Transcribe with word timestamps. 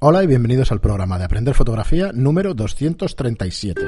Hola 0.00 0.22
y 0.22 0.28
bienvenidos 0.28 0.70
al 0.70 0.80
programa 0.80 1.18
de 1.18 1.24
Aprender 1.24 1.56
Fotografía 1.56 2.12
número 2.14 2.54
237. 2.54 3.82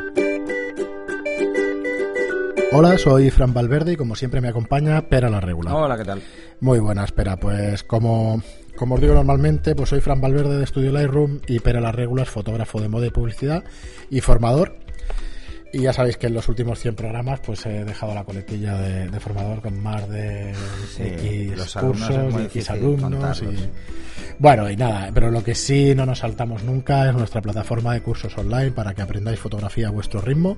Hola, 2.72 2.98
soy 2.98 3.30
Fran 3.30 3.54
Valverde 3.54 3.92
y 3.92 3.96
como 3.96 4.16
siempre 4.16 4.40
me 4.40 4.48
acompaña 4.48 5.02
Pera 5.02 5.30
la 5.30 5.40
Regula. 5.40 5.72
Hola, 5.72 5.96
¿qué 5.96 6.04
tal? 6.04 6.20
Muy 6.58 6.80
buena, 6.80 7.04
espera. 7.04 7.36
Pues 7.36 7.84
como, 7.84 8.42
como 8.74 8.96
os 8.96 9.00
digo 9.00 9.14
normalmente, 9.14 9.76
pues 9.76 9.90
soy 9.90 10.00
Fran 10.00 10.20
Valverde 10.20 10.58
de 10.58 10.64
Estudio 10.64 10.90
Lightroom 10.90 11.42
y 11.46 11.60
Pera 11.60 11.80
la 11.80 11.92
Regula 11.92 12.24
es 12.24 12.28
fotógrafo 12.28 12.80
de 12.80 12.88
moda 12.88 13.06
y 13.06 13.10
publicidad 13.10 13.62
y 14.10 14.20
formador. 14.20 14.80
Y 15.72 15.82
ya 15.82 15.92
sabéis 15.92 16.16
que 16.16 16.26
en 16.26 16.34
los 16.34 16.48
últimos 16.48 16.80
100 16.80 16.96
programas 16.96 17.40
pues 17.40 17.64
he 17.66 17.84
dejado 17.84 18.12
la 18.14 18.24
coletilla 18.24 18.76
de, 18.76 19.20
formador 19.20 19.62
con 19.62 19.80
más 19.80 20.08
de 20.08 20.52
Sí, 20.96 21.02
X 21.04 21.56
los 21.56 21.74
cursos, 21.74 22.34
X 22.46 22.70
alumnos. 22.70 23.42
Y... 23.42 23.56
Bueno, 24.38 24.68
y 24.68 24.76
nada, 24.76 25.10
pero 25.14 25.30
lo 25.30 25.44
que 25.44 25.54
sí 25.54 25.94
no 25.94 26.06
nos 26.06 26.18
saltamos 26.20 26.64
nunca 26.64 27.08
es 27.08 27.14
nuestra 27.14 27.40
plataforma 27.40 27.94
de 27.94 28.02
cursos 28.02 28.36
online 28.36 28.72
para 28.72 28.94
que 28.94 29.02
aprendáis 29.02 29.38
fotografía 29.38 29.88
a 29.88 29.90
vuestro 29.90 30.20
ritmo. 30.20 30.56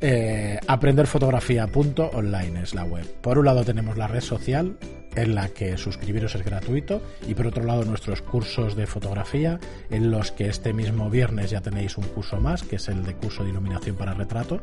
Eh, 0.00 0.58
aprenderfotografía.online 0.66 2.62
es 2.62 2.74
la 2.74 2.84
web. 2.84 3.06
Por 3.20 3.38
un 3.38 3.44
lado 3.44 3.64
tenemos 3.64 3.96
la 3.96 4.08
red 4.08 4.20
social 4.20 4.76
en 5.16 5.34
la 5.34 5.48
que 5.48 5.76
suscribiros 5.76 6.34
es 6.34 6.44
gratuito 6.44 7.02
y 7.26 7.34
por 7.34 7.46
otro 7.46 7.64
lado 7.64 7.84
nuestros 7.84 8.22
cursos 8.22 8.76
de 8.76 8.86
fotografía 8.86 9.58
en 9.90 10.10
los 10.10 10.32
que 10.32 10.48
este 10.48 10.72
mismo 10.72 11.10
viernes 11.10 11.50
ya 11.50 11.60
tenéis 11.60 11.96
un 11.96 12.04
curso 12.04 12.40
más 12.40 12.62
que 12.62 12.76
es 12.76 12.88
el 12.88 13.04
de 13.04 13.14
curso 13.14 13.44
de 13.44 13.50
iluminación 13.50 13.96
para 13.96 14.14
retrato 14.14 14.60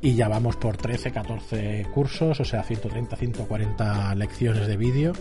y 0.00 0.14
ya 0.14 0.28
vamos 0.28 0.56
por 0.56 0.76
13, 0.76 1.10
14 1.10 1.86
cursos, 1.92 2.40
o 2.40 2.44
sea 2.44 2.62
130, 2.62 3.16
140 3.16 4.14
lecciones 4.14 4.66
de 4.66 4.76
vídeo 4.76 5.12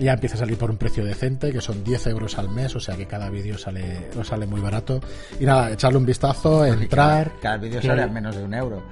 ya 0.00 0.14
empieza 0.14 0.36
a 0.36 0.38
salir 0.38 0.58
por 0.58 0.70
un 0.70 0.76
precio 0.76 1.04
decente, 1.04 1.52
que 1.52 1.60
son 1.60 1.84
10 1.84 2.08
euros 2.08 2.38
al 2.38 2.48
mes, 2.48 2.74
o 2.74 2.80
sea 2.80 2.96
que 2.96 3.06
cada 3.06 3.30
vídeo 3.30 3.56
sale, 3.56 4.10
os 4.18 4.26
sale 4.26 4.46
muy 4.46 4.60
barato. 4.60 5.00
Y 5.38 5.44
nada, 5.44 5.70
echarle 5.70 5.98
un 5.98 6.06
vistazo, 6.06 6.64
entrar. 6.64 7.32
Cada 7.40 7.58
vídeo 7.58 7.80
sale 7.80 8.02
a 8.02 8.08
menos 8.08 8.34
de 8.36 8.42
un 8.42 8.54
euro. 8.54 8.82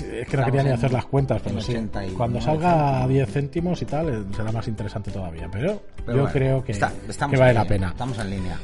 Es 0.00 0.28
que 0.28 0.36
no 0.36 0.44
quería 0.44 0.62
ni 0.62 0.70
hacer 0.70 0.92
las 0.92 1.04
cuentas, 1.06 1.40
pero 1.42 1.60
sí. 1.60 1.72
80 1.72 2.06
y 2.06 2.10
Cuando 2.10 2.40
salga 2.40 3.02
a 3.02 3.08
10 3.08 3.30
céntimos 3.30 3.80
y 3.82 3.84
tal, 3.86 4.08
eh, 4.08 4.24
será 4.36 4.52
más 4.52 4.66
interesante 4.68 5.10
todavía. 5.10 5.48
Pero, 5.52 5.82
Pero 6.04 6.16
yo 6.18 6.22
bueno, 6.24 6.32
creo 6.32 6.64
que, 6.64 6.72
está- 6.72 6.92
estamos 7.08 7.34
que 7.34 7.40
vale 7.40 7.54
la 7.54 7.62
línea, 7.62 7.68
pena. 7.76 7.88
Estamos 7.90 8.18
en 8.18 8.30
línea. 8.30 8.58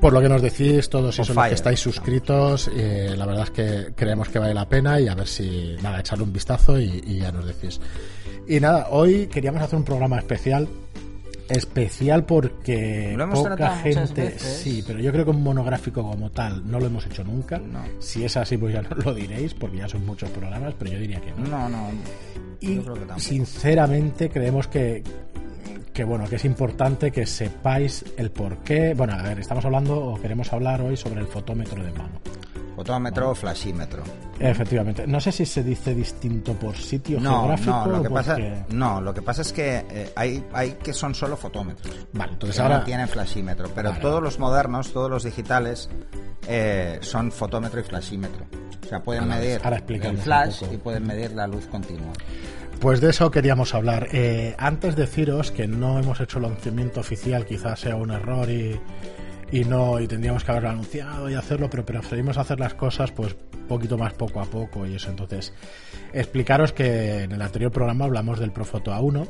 Por 0.00 0.12
lo 0.12 0.20
que 0.20 0.28
nos 0.28 0.42
decís, 0.42 0.88
todos 0.90 1.18
esos 1.18 1.34
los 1.34 1.46
que 1.48 1.54
estáis 1.54 1.80
suscritos, 1.80 2.70
eh, 2.74 3.14
la 3.16 3.24
verdad 3.26 3.44
es 3.44 3.50
que 3.50 3.92
creemos 3.94 4.28
que 4.28 4.38
vale 4.38 4.52
la 4.52 4.68
pena 4.68 5.00
y 5.00 5.08
a 5.08 5.14
ver 5.14 5.26
si, 5.26 5.76
nada, 5.82 6.00
echarle 6.00 6.24
un 6.24 6.32
vistazo 6.32 6.78
y, 6.78 7.02
y 7.06 7.18
ya 7.20 7.32
nos 7.32 7.46
decís. 7.46 7.80
Y 8.46 8.60
nada, 8.60 8.88
hoy 8.90 9.26
queríamos 9.28 9.62
hacer 9.62 9.78
un 9.78 9.84
programa 9.84 10.18
especial. 10.18 10.68
Especial 11.50 12.24
porque 12.24 13.14
Lo 13.16 13.24
hemos 13.24 13.40
poca 13.40 13.76
gente, 13.78 14.22
veces. 14.22 14.42
sí, 14.42 14.82
pero 14.86 15.00
yo 15.00 15.12
creo 15.12 15.24
que 15.24 15.30
un 15.30 15.42
monográfico 15.42 16.02
como 16.02 16.30
tal 16.30 16.68
no 16.70 16.78
lo 16.80 16.86
hemos 16.86 17.04
hecho 17.06 17.24
nunca. 17.24 17.58
No. 17.58 17.82
Si 17.98 18.24
es 18.24 18.36
así, 18.36 18.56
pues 18.56 18.74
ya 18.74 18.82
no 18.82 18.90
lo 19.04 19.14
diréis, 19.14 19.54
porque 19.54 19.78
ya 19.78 19.88
son 19.88 20.06
muchos 20.06 20.30
programas, 20.30 20.74
pero 20.78 20.92
yo 20.92 20.98
diría 20.98 21.20
que 21.20 21.32
no. 21.32 21.46
No, 21.48 21.68
no. 21.68 21.88
Y 22.60 22.76
yo 22.76 22.82
creo 22.82 22.94
que 22.94 23.00
tampoco. 23.00 23.20
sinceramente 23.20 24.28
creemos 24.28 24.68
que, 24.68 25.02
que 25.92 26.04
bueno, 26.04 26.26
que 26.28 26.36
es 26.36 26.44
importante 26.44 27.10
que 27.10 27.26
sepáis 27.26 28.04
el 28.16 28.30
por 28.30 28.58
qué. 28.58 28.94
Bueno, 28.94 29.14
a 29.14 29.22
ver, 29.22 29.40
estamos 29.40 29.64
hablando 29.64 29.98
o 29.98 30.20
queremos 30.20 30.52
hablar 30.52 30.80
hoy 30.82 30.96
sobre 30.96 31.20
el 31.20 31.26
fotómetro 31.26 31.82
de 31.82 31.90
mano. 31.92 32.20
Fotómetro 32.80 33.28
o 33.30 33.34
flashímetro. 33.34 34.02
Efectivamente. 34.38 35.06
No 35.06 35.20
sé 35.20 35.32
si 35.32 35.44
se 35.44 35.62
dice 35.62 35.94
distinto 35.94 36.54
por 36.54 36.74
sitio 36.78 37.20
No, 37.20 37.40
geográfico 37.40 37.70
no, 37.84 37.86
lo 37.98 38.02
que 38.02 38.08
pasa, 38.08 38.32
porque- 38.32 38.64
no, 38.70 39.00
lo 39.02 39.12
que 39.12 39.20
pasa 39.20 39.42
es 39.42 39.52
que 39.52 39.84
eh, 39.90 40.12
hay, 40.16 40.42
hay 40.54 40.70
que 40.82 40.94
son 40.94 41.14
solo 41.14 41.36
fotómetros. 41.36 41.94
Vale, 42.14 42.32
entonces 42.32 42.58
ahora 42.58 42.78
no 42.78 42.84
tienen 42.84 43.06
flashímetro, 43.06 43.68
pero 43.74 43.90
Vale. 43.90 44.00
todos 44.00 44.22
los 44.22 44.38
modernos, 44.38 44.94
todos 44.94 45.10
los 45.10 45.24
digitales 45.24 45.90
eh, 46.48 46.98
son 47.02 47.30
fotómetro 47.30 47.80
y 47.80 47.82
flashímetro. 47.82 48.46
O 48.82 48.88
sea, 48.88 49.02
pueden 49.02 49.24
Ahora- 49.24 49.36
medir 49.36 49.60
ahora 49.62 49.82
el 49.86 50.16
flash 50.18 50.62
y 50.72 50.78
pueden 50.78 51.06
medir 51.06 51.32
la 51.32 51.46
luz 51.46 51.66
continua. 51.66 52.12
Pues 52.80 53.02
de 53.02 53.10
eso 53.10 53.30
queríamos 53.30 53.74
hablar. 53.74 54.08
Eh, 54.10 54.54
antes 54.58 54.96
deciros 54.96 55.50
que 55.50 55.66
no 55.68 55.98
hemos 55.98 56.18
hecho 56.18 56.38
el 56.38 56.44
lanzamiento 56.44 57.00
oficial, 57.00 57.44
quizás 57.44 57.78
sea 57.80 57.94
un 57.96 58.10
error 58.10 58.48
y, 58.48 58.80
y 59.52 59.64
no 59.64 60.00
y 60.00 60.06
tendríamos 60.06 60.44
que 60.44 60.50
haberlo 60.50 60.70
anunciado 60.70 61.28
y 61.28 61.34
hacerlo, 61.34 61.68
pero 61.70 61.84
preferimos 61.84 62.38
hacer 62.38 62.60
las 62.60 62.74
cosas 62.74 63.10
pues 63.12 63.34
poquito 63.68 63.98
más 63.98 64.12
poco 64.14 64.40
a 64.40 64.44
poco 64.44 64.86
y 64.86 64.94
eso. 64.94 65.10
Entonces, 65.10 65.52
explicaros 66.12 66.72
que 66.72 67.22
en 67.24 67.32
el 67.32 67.42
anterior 67.42 67.70
programa 67.70 68.04
hablamos 68.04 68.38
del 68.38 68.52
Profoto 68.52 68.92
A1 68.92 69.28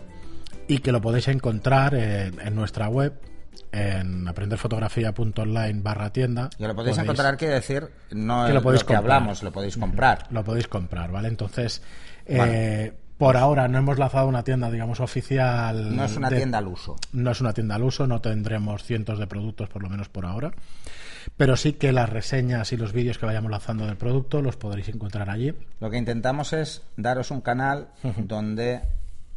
y 0.69 0.79
que 0.79 0.93
lo 0.93 1.01
podéis 1.01 1.29
encontrar 1.29 1.95
en, 1.95 2.41
en 2.41 2.55
nuestra 2.55 2.89
web 2.89 3.21
en 3.73 4.27
aprenderfotografía.online 4.27 5.81
barra 5.83 6.13
tienda. 6.13 6.51
Y 6.59 6.65
lo 6.65 6.75
podéis 6.75 6.99
encontrar, 6.99 7.37
quiere 7.37 7.55
decir, 7.55 7.89
no 8.11 8.43
Que 8.45 8.49
es 8.49 8.55
lo 8.55 8.63
podéis 8.63 8.83
lo 8.83 8.87
que 8.87 8.95
comprar. 8.95 9.17
hablamos, 9.17 9.43
lo 9.43 9.53
podéis 9.53 9.77
comprar. 9.77 10.27
lo 10.31 10.45
podéis 10.45 10.69
comprar, 10.69 11.11
¿vale? 11.11 11.29
Entonces, 11.29 11.83
eh. 12.27 12.93
Por 13.21 13.37
ahora 13.37 13.69
no 13.69 13.79
hemos 13.79 13.99
lanzado 13.99 14.27
una 14.27 14.43
tienda, 14.43 14.71
digamos, 14.71 14.99
oficial. 14.99 15.95
No 15.95 16.05
es 16.05 16.17
una 16.17 16.31
de- 16.31 16.37
tienda 16.39 16.59
al 16.59 16.67
uso. 16.67 16.97
No 17.13 17.31
es 17.31 17.41
una 17.41 17.53
tienda 17.53 17.77
al 17.77 17.85
uso, 17.85 18.07
no 18.07 18.21
tendremos 18.21 18.83
cientos 18.83 19.19
de 19.19 19.27
productos, 19.29 19.69
por 19.69 19.83
lo 19.83 19.89
menos 19.89 20.09
por 20.09 20.27
ahora. 20.27 20.53
Pero 21.37 21.57
sí 21.57 21.75
que 21.75 21.93
las 21.93 22.09
reseñas 22.09 22.73
y 22.73 22.77
los 22.79 22.93
vídeos 22.93 23.19
que 23.19 23.27
vayamos 23.27 23.51
lanzando 23.51 23.87
del 23.87 23.97
producto 23.97 24.41
los 24.43 24.57
podréis 24.57 24.89
encontrar 24.89 25.29
allí. 25.31 25.55
Lo 25.79 25.91
que 25.91 25.99
intentamos 25.99 26.53
es 26.55 26.83
daros 26.97 27.31
un 27.31 27.43
canal 27.43 27.89
donde 28.17 28.81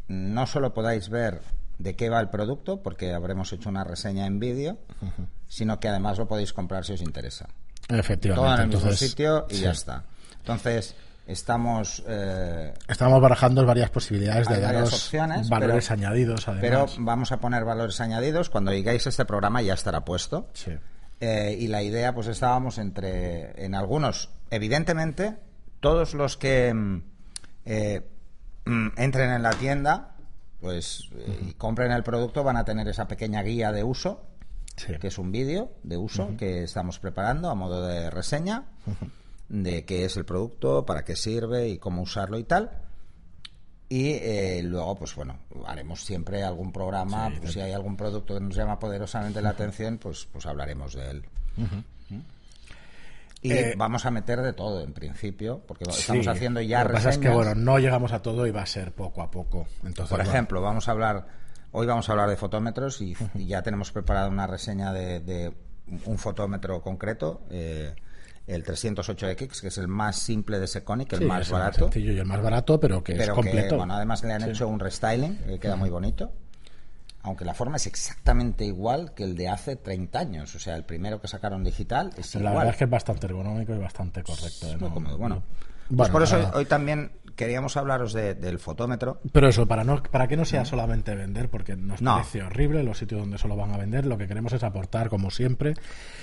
no 0.08 0.48
solo 0.48 0.74
podáis 0.74 1.10
ver 1.10 1.42
de 1.78 1.96
qué 1.96 2.10
va 2.10 2.22
el 2.22 2.30
producto, 2.30 2.82
porque 2.82 3.14
habremos 3.14 3.52
hecho 3.52 3.68
una 3.70 3.84
reseña 3.84 4.26
en 4.28 4.40
vídeo, 4.40 4.78
sino 5.50 5.80
que 5.82 5.90
además 5.90 6.18
lo 6.18 6.28
podéis 6.28 6.54
comprar 6.54 6.86
si 6.86 6.94
os 6.94 7.02
interesa. 7.02 7.50
Efectivamente. 7.90 8.46
Todo 8.48 8.56
en 8.56 8.62
el 8.62 8.68
mismo 8.78 8.92
sitio 8.94 9.46
y 9.50 9.56
sí. 9.56 9.62
ya 9.64 9.72
está. 9.72 10.04
Entonces, 10.40 10.96
estamos... 11.28 12.04
eh, 12.08 12.74
Estamos 12.88 13.22
barajando 13.22 13.66
varias 13.66 13.90
posibilidades 13.90 14.48
de 14.48 14.60
daros 14.60 14.94
opciones, 14.94 15.50
valores 15.50 15.88
pero- 15.88 16.00
añadidos, 16.02 16.46
pero 16.60 16.78
además. 16.82 16.96
vamos 17.00 17.32
a 17.32 17.38
poner 17.40 17.64
valores 17.66 18.00
añadidos. 18.02 18.50
Cuando 18.50 18.72
digáis 18.72 19.06
este 19.08 19.26
programa 19.26 19.62
ya 19.62 19.74
estará 19.74 20.04
puesto. 20.06 20.50
Sí. 20.54 20.72
Eh, 21.20 21.56
y 21.60 21.68
la 21.68 21.82
idea, 21.82 22.14
pues 22.14 22.28
estábamos 22.28 22.78
entre, 22.78 23.64
en 23.66 23.76
algunos, 23.76 24.30
evidentemente, 24.50 25.36
todos 25.80 26.14
los 26.14 26.36
que 26.36 26.74
mm, 26.74 27.02
eh, 27.66 28.02
mm, 28.66 28.88
entren 28.98 29.32
en 29.32 29.44
la 29.44 29.52
tienda, 29.52 30.16
pues 30.60 31.10
eh, 31.16 31.40
y 31.50 31.54
compren 31.54 31.92
el 31.92 32.04
producto, 32.04 32.44
van 32.44 32.58
a 32.58 32.66
tener 32.66 32.88
esa 32.90 33.08
pequeña 33.08 33.42
guía 33.44 33.72
de 33.72 33.84
uso, 33.84 34.26
Sí. 34.76 34.94
que 35.00 35.08
es 35.08 35.20
un 35.20 35.32
vídeo 35.32 35.72
de 35.84 35.98
uso 35.98 36.32
que 36.36 36.64
estamos 36.64 36.98
preparando 36.98 37.50
a 37.52 37.54
modo 37.54 37.86
de 37.86 38.10
reseña 38.10 38.64
de 39.50 39.86
qué 39.86 40.06
es 40.06 40.18
el 40.18 40.26
producto, 40.26 40.86
para 40.86 41.04
qué 41.04 41.16
sirve 41.16 41.70
y 41.70 41.78
cómo 41.78 42.02
usarlo 42.02 42.40
y 42.40 42.44
tal. 42.44 42.72
Y 43.90 44.12
eh, 44.14 44.62
luego, 44.64 44.96
pues 44.96 45.14
bueno, 45.14 45.38
haremos 45.68 46.04
siempre 46.04 46.44
algún 46.44 46.72
programa, 46.72 47.30
Sí, 47.30 47.38
pues, 47.42 47.54
si 47.54 47.60
hay 47.60 47.74
algún 47.74 47.96
producto 47.96 48.34
que 48.34 48.40
nos 48.40 48.56
llama 48.56 48.80
poderosamente 48.80 49.42
la 49.42 49.50
atención, 49.50 49.98
pues, 50.00 50.28
pues 50.32 50.46
hablaremos 50.46 50.96
de 50.96 51.10
él. 51.12 51.24
¿Mm? 51.58 52.16
Y 53.44 53.52
Eh, 53.52 53.74
vamos 53.78 54.06
a 54.06 54.12
meter 54.12 54.42
de 54.42 54.54
todo 54.54 54.82
en 54.82 54.94
principio, 54.94 55.62
porque 55.68 55.84
estamos 55.90 56.28
haciendo 56.28 56.62
ya 56.62 56.82
Lo 56.84 56.88
que 56.90 56.94
pasa 56.94 57.10
es 57.10 57.18
que, 57.18 57.30
bueno, 57.30 57.54
no 57.54 57.78
llegamos 57.78 58.14
a 58.14 58.22
todo 58.22 58.48
y 58.48 58.52
va 58.52 58.62
a 58.62 58.66
ser 58.66 58.94
poco 58.94 59.22
a 59.22 59.30
poco. 59.30 59.68
Entonces, 59.84 60.10
Por 60.10 60.20
bueno, 60.20 60.32
ejemplo, 60.32 60.62
vamos 60.62 60.88
a 60.88 60.92
hablar, 60.92 61.28
hoy 61.74 61.86
vamos 61.86 62.08
a 62.08 62.14
hablar 62.14 62.30
de 62.30 62.38
fotómetros 62.38 63.02
y, 63.02 63.16
y 63.36 63.46
ya 63.46 63.62
tenemos 63.62 63.92
preparada 63.92 64.30
una 64.30 64.48
reseña 64.48 64.94
de, 64.94 65.20
de 65.20 65.54
un 66.06 66.18
fotómetro 66.18 66.82
concreto, 66.82 67.42
eh, 67.50 67.94
el 68.48 68.64
308X, 68.66 69.62
que 69.62 69.68
es 69.68 69.78
el 69.78 69.88
más 69.88 70.18
simple 70.18 70.60
de 70.60 70.68
Seconic, 70.68 71.14
el 71.14 71.20
sí, 71.20 71.26
más 71.26 71.42
es 71.42 71.48
el 71.48 71.54
barato, 71.54 71.80
sencillo 71.86 72.12
y 72.14 72.20
el 72.20 72.26
más 72.26 72.42
barato, 72.42 72.80
pero 72.80 73.04
que 73.04 73.14
es 73.14 73.20
que, 73.20 73.30
completo. 73.30 73.78
bueno, 73.78 73.94
además 73.96 74.24
le 74.24 74.34
han 74.34 74.42
Sí. 74.44 74.50
hecho 74.50 74.68
un 74.68 74.80
restyling, 74.80 75.38
que 75.38 75.60
queda 75.60 75.76
muy 75.76 75.90
bonito. 75.90 76.32
Aunque 77.26 77.46
la 77.46 77.54
forma 77.54 77.78
es 77.78 77.88
exactamente 77.88 78.66
igual 78.66 79.14
que 79.14 79.24
el 79.24 79.38
de 79.38 79.48
hace 79.48 79.78
30 79.78 80.20
años. 80.20 80.54
O 80.56 80.60
sea, 80.60 80.76
el 80.76 80.84
primero 80.84 81.22
que 81.22 81.30
sacaron 81.30 81.64
digital 81.64 82.12
es 82.18 82.36
La 82.36 82.42
igual. 82.42 82.54
verdad 82.56 82.72
es 82.74 82.78
que 82.78 82.84
es 82.84 82.90
bastante 82.90 83.28
ergonómico 83.28 83.74
y 83.74 83.78
bastante 83.78 84.24
correcto. 84.24 84.68
¿eh? 84.68 84.72
Es 84.74 84.80
muy 84.82 84.90
No- 84.90 84.94
cómodo. 84.94 85.18
Bueno, 85.18 85.44
no- 85.90 85.98
pues 85.98 86.10
por 86.10 86.22
eso 86.24 86.52
hoy 86.54 86.66
también 86.66 87.14
queríamos 87.36 87.78
hablaros 87.78 88.14
de- 88.14 88.36
del 88.36 88.60
fotómetro. 88.60 89.20
Pero 89.32 89.48
eso, 89.48 89.66
para, 89.68 89.84
no, 89.84 90.02
para 90.04 90.28
que 90.28 90.38
no 90.38 90.46
sea 90.46 90.66
solamente 90.66 91.16
vender, 91.16 91.50
porque 91.50 91.76
nos 91.76 92.02
No. 92.02 92.14
parece 92.16 92.44
horrible 92.44 92.84
los 92.84 92.98
sitios 92.98 93.22
donde 93.22 93.38
solo 93.38 93.56
van 93.56 93.72
a 93.74 93.78
vender, 93.78 94.06
lo 94.06 94.18
que 94.18 94.28
queremos 94.28 94.54
es 94.54 94.64
aportar, 94.64 95.10
como 95.10 95.32
siempre, 95.32 95.74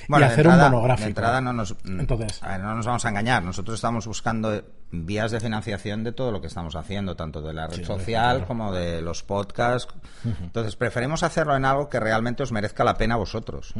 Bueno, 0.09 0.27
y 0.27 0.29
hacer 0.29 0.47
entrada- 0.47 0.67
un 0.67 0.73
monográfico. 0.73 1.05
De 1.05 1.11
entrada 1.11 1.41
no 1.41 1.53
nos, 1.53 1.73
mm, 1.85 2.01
Entonces- 2.01 2.43
a 2.43 2.49
ver, 2.49 2.61
no 2.61 2.75
nos 2.75 2.87
vamos 2.87 3.05
a 3.05 3.09
engañar. 3.09 3.43
Nosotros 3.43 3.75
estamos 3.75 4.07
buscando 4.07 4.63
vías 4.93 5.31
de 5.31 5.41
financiación 5.41 6.03
de 6.05 6.13
todo 6.13 6.33
lo 6.33 6.41
que 6.41 6.49
estamos 6.49 6.75
haciendo, 6.77 7.15
tanto 7.17 7.41
de 7.43 7.53
la 7.55 7.67
red 7.69 7.77
Sí, 7.77 7.85
social 7.85 8.37
claro. 8.39 8.47
como 8.47 8.73
de 8.73 9.03
los 9.03 9.23
podcasts. 9.23 9.93
Entonces, 10.43 10.77
preferimos 10.77 11.23
hacerlo 11.23 11.57
en 11.57 11.65
algo 11.65 11.89
que 11.89 12.01
realmente 12.01 12.43
os 12.43 12.53
merezca 12.53 12.83
la 12.85 12.95
pena 12.95 13.15
a 13.15 13.19
vosotros. 13.19 13.73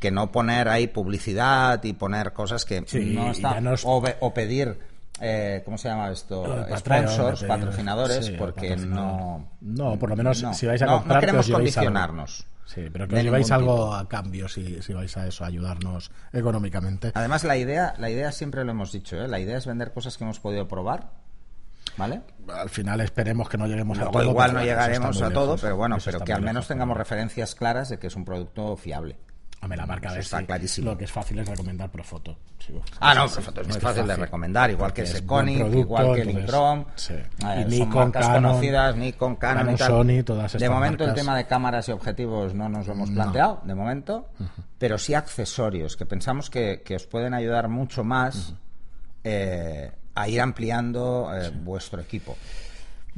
Que 0.00 0.10
no 0.10 0.30
poner 0.30 0.68
ahí 0.68 0.88
publicidad 0.88 1.82
y 1.84 1.92
poner 1.94 2.32
cosas 2.32 2.64
que 2.64 2.82
Sí, 2.86 3.14
no 3.14 3.32
nos- 3.60 3.82
o, 3.84 4.00
ve- 4.00 4.16
o 4.20 4.32
pedir 4.34 4.78
eh, 5.20 5.62
¿cómo 5.64 5.78
se 5.78 5.88
llama 5.88 6.10
esto? 6.10 6.42
Patreon, 6.42 7.08
Sponsors, 7.08 7.44
patrocinadores, 7.44 8.26
sí, 8.26 8.34
porque 8.38 8.68
patrocinador. 8.70 9.20
no... 9.20 9.48
No, 9.60 9.98
por 9.98 10.10
lo 10.10 10.16
menos 10.16 10.42
no, 10.42 10.54
si 10.54 10.66
vais 10.66 10.80
a 10.82 10.86
no- 10.86 10.92
comprar, 10.98 11.14
no 11.16 11.20
que 11.20 11.26
queremos 11.26 11.46
os 11.46 11.48
llevéis 11.48 11.76
algo. 11.78 11.86
condicionarnos. 11.90 12.46
Sí, 12.66 12.88
pero 12.92 13.06
que 13.06 13.16
os 13.16 13.22
lleváis 13.22 13.50
algo 13.52 13.74
tipo. 13.76 13.94
a 13.94 14.08
cambio 14.08 14.48
si, 14.48 14.82
si 14.82 14.92
vais 14.92 15.16
a 15.16 15.26
eso, 15.28 15.44
a 15.44 15.46
ayudarnos 15.46 16.10
económicamente. 16.32 17.12
Además, 17.14 17.44
la 17.44 17.56
idea, 17.56 17.94
la 17.98 18.10
idea 18.10 18.32
siempre 18.32 18.64
lo 18.64 18.72
hemos 18.72 18.90
dicho, 18.92 19.16
¿eh? 19.16 19.28
la 19.28 19.38
idea 19.38 19.56
es 19.58 19.66
vender 19.66 19.92
cosas 19.92 20.18
que 20.18 20.24
hemos 20.24 20.40
podido 20.40 20.66
probar, 20.66 21.10
¿vale? 21.96 22.22
Al 22.52 22.68
final 22.68 23.00
esperemos 23.02 23.48
que 23.48 23.56
no 23.56 23.66
lleguemos 23.68 23.98
a 24.00 24.10
todo. 24.10 24.24
igual 24.24 24.48
pero 24.50 24.58
no 24.60 24.64
llegaremos 24.66 25.22
a 25.22 25.30
todo, 25.30 25.44
lejos. 25.46 25.60
pero 25.62 25.76
bueno, 25.76 25.96
pero 26.04 26.20
que 26.20 26.32
al 26.32 26.40
menos 26.40 26.54
lejos, 26.54 26.68
tengamos 26.68 26.96
referencias 26.96 27.54
claras 27.54 27.88
de 27.88 27.98
que 28.00 28.08
es 28.08 28.16
un 28.16 28.24
producto 28.24 28.76
fiable. 28.76 29.16
Hombre, 29.62 29.78
la 29.78 29.86
marca 29.86 30.12
de 30.12 30.20
está 30.20 30.44
clarísimo. 30.44 30.90
Lo 30.92 30.98
que 30.98 31.04
es 31.04 31.10
fácil 31.10 31.38
es 31.38 31.48
recomendar 31.48 31.90
Profoto. 31.90 32.36
Sí, 32.58 32.72
Ah, 33.00 33.14
no, 33.14 33.26
Profoto 33.28 33.62
es 33.62 33.68
muy 33.68 33.80
fácil 33.80 34.06
de 34.06 34.14
recomendar, 34.16 34.70
igual 34.70 34.92
que 34.92 35.06
Seconic, 35.06 35.74
igual 35.74 36.14
que 36.14 36.24
Linkrom. 36.24 36.84
sí. 36.94 37.14
Eh, 37.14 37.64
Nikon, 37.68 37.88
marcas 37.94 38.26
Canon, 38.26 38.42
conocidas, 38.50 38.96
Nikon, 38.96 39.36
Canon, 39.36 39.58
Canon, 39.58 39.74
y 39.74 39.78
tal. 39.78 39.88
Sony, 39.88 40.22
todas 40.24 40.52
De 40.52 40.58
estas 40.58 40.70
momento 40.70 41.04
el 41.04 41.14
tema 41.14 41.36
de 41.36 41.46
cámaras 41.46 41.88
y 41.88 41.92
objetivos 41.92 42.54
no 42.54 42.68
nos 42.68 42.86
lo 42.86 42.92
hemos 42.92 43.10
planteado, 43.10 43.60
de 43.64 43.74
momento, 43.74 44.28
pero 44.78 44.98
sí 44.98 45.14
accesorios 45.14 45.96
que 45.96 46.06
pensamos 46.06 46.48
que, 46.50 46.82
que 46.84 46.94
os 46.96 47.06
pueden 47.06 47.34
ayudar 47.34 47.68
mucho 47.68 48.04
más 48.04 48.54
eh, 49.24 49.90
a 50.14 50.28
ir 50.28 50.40
ampliando 50.40 51.30
eh, 51.34 51.50
vuestro 51.50 52.00
equipo. 52.00 52.36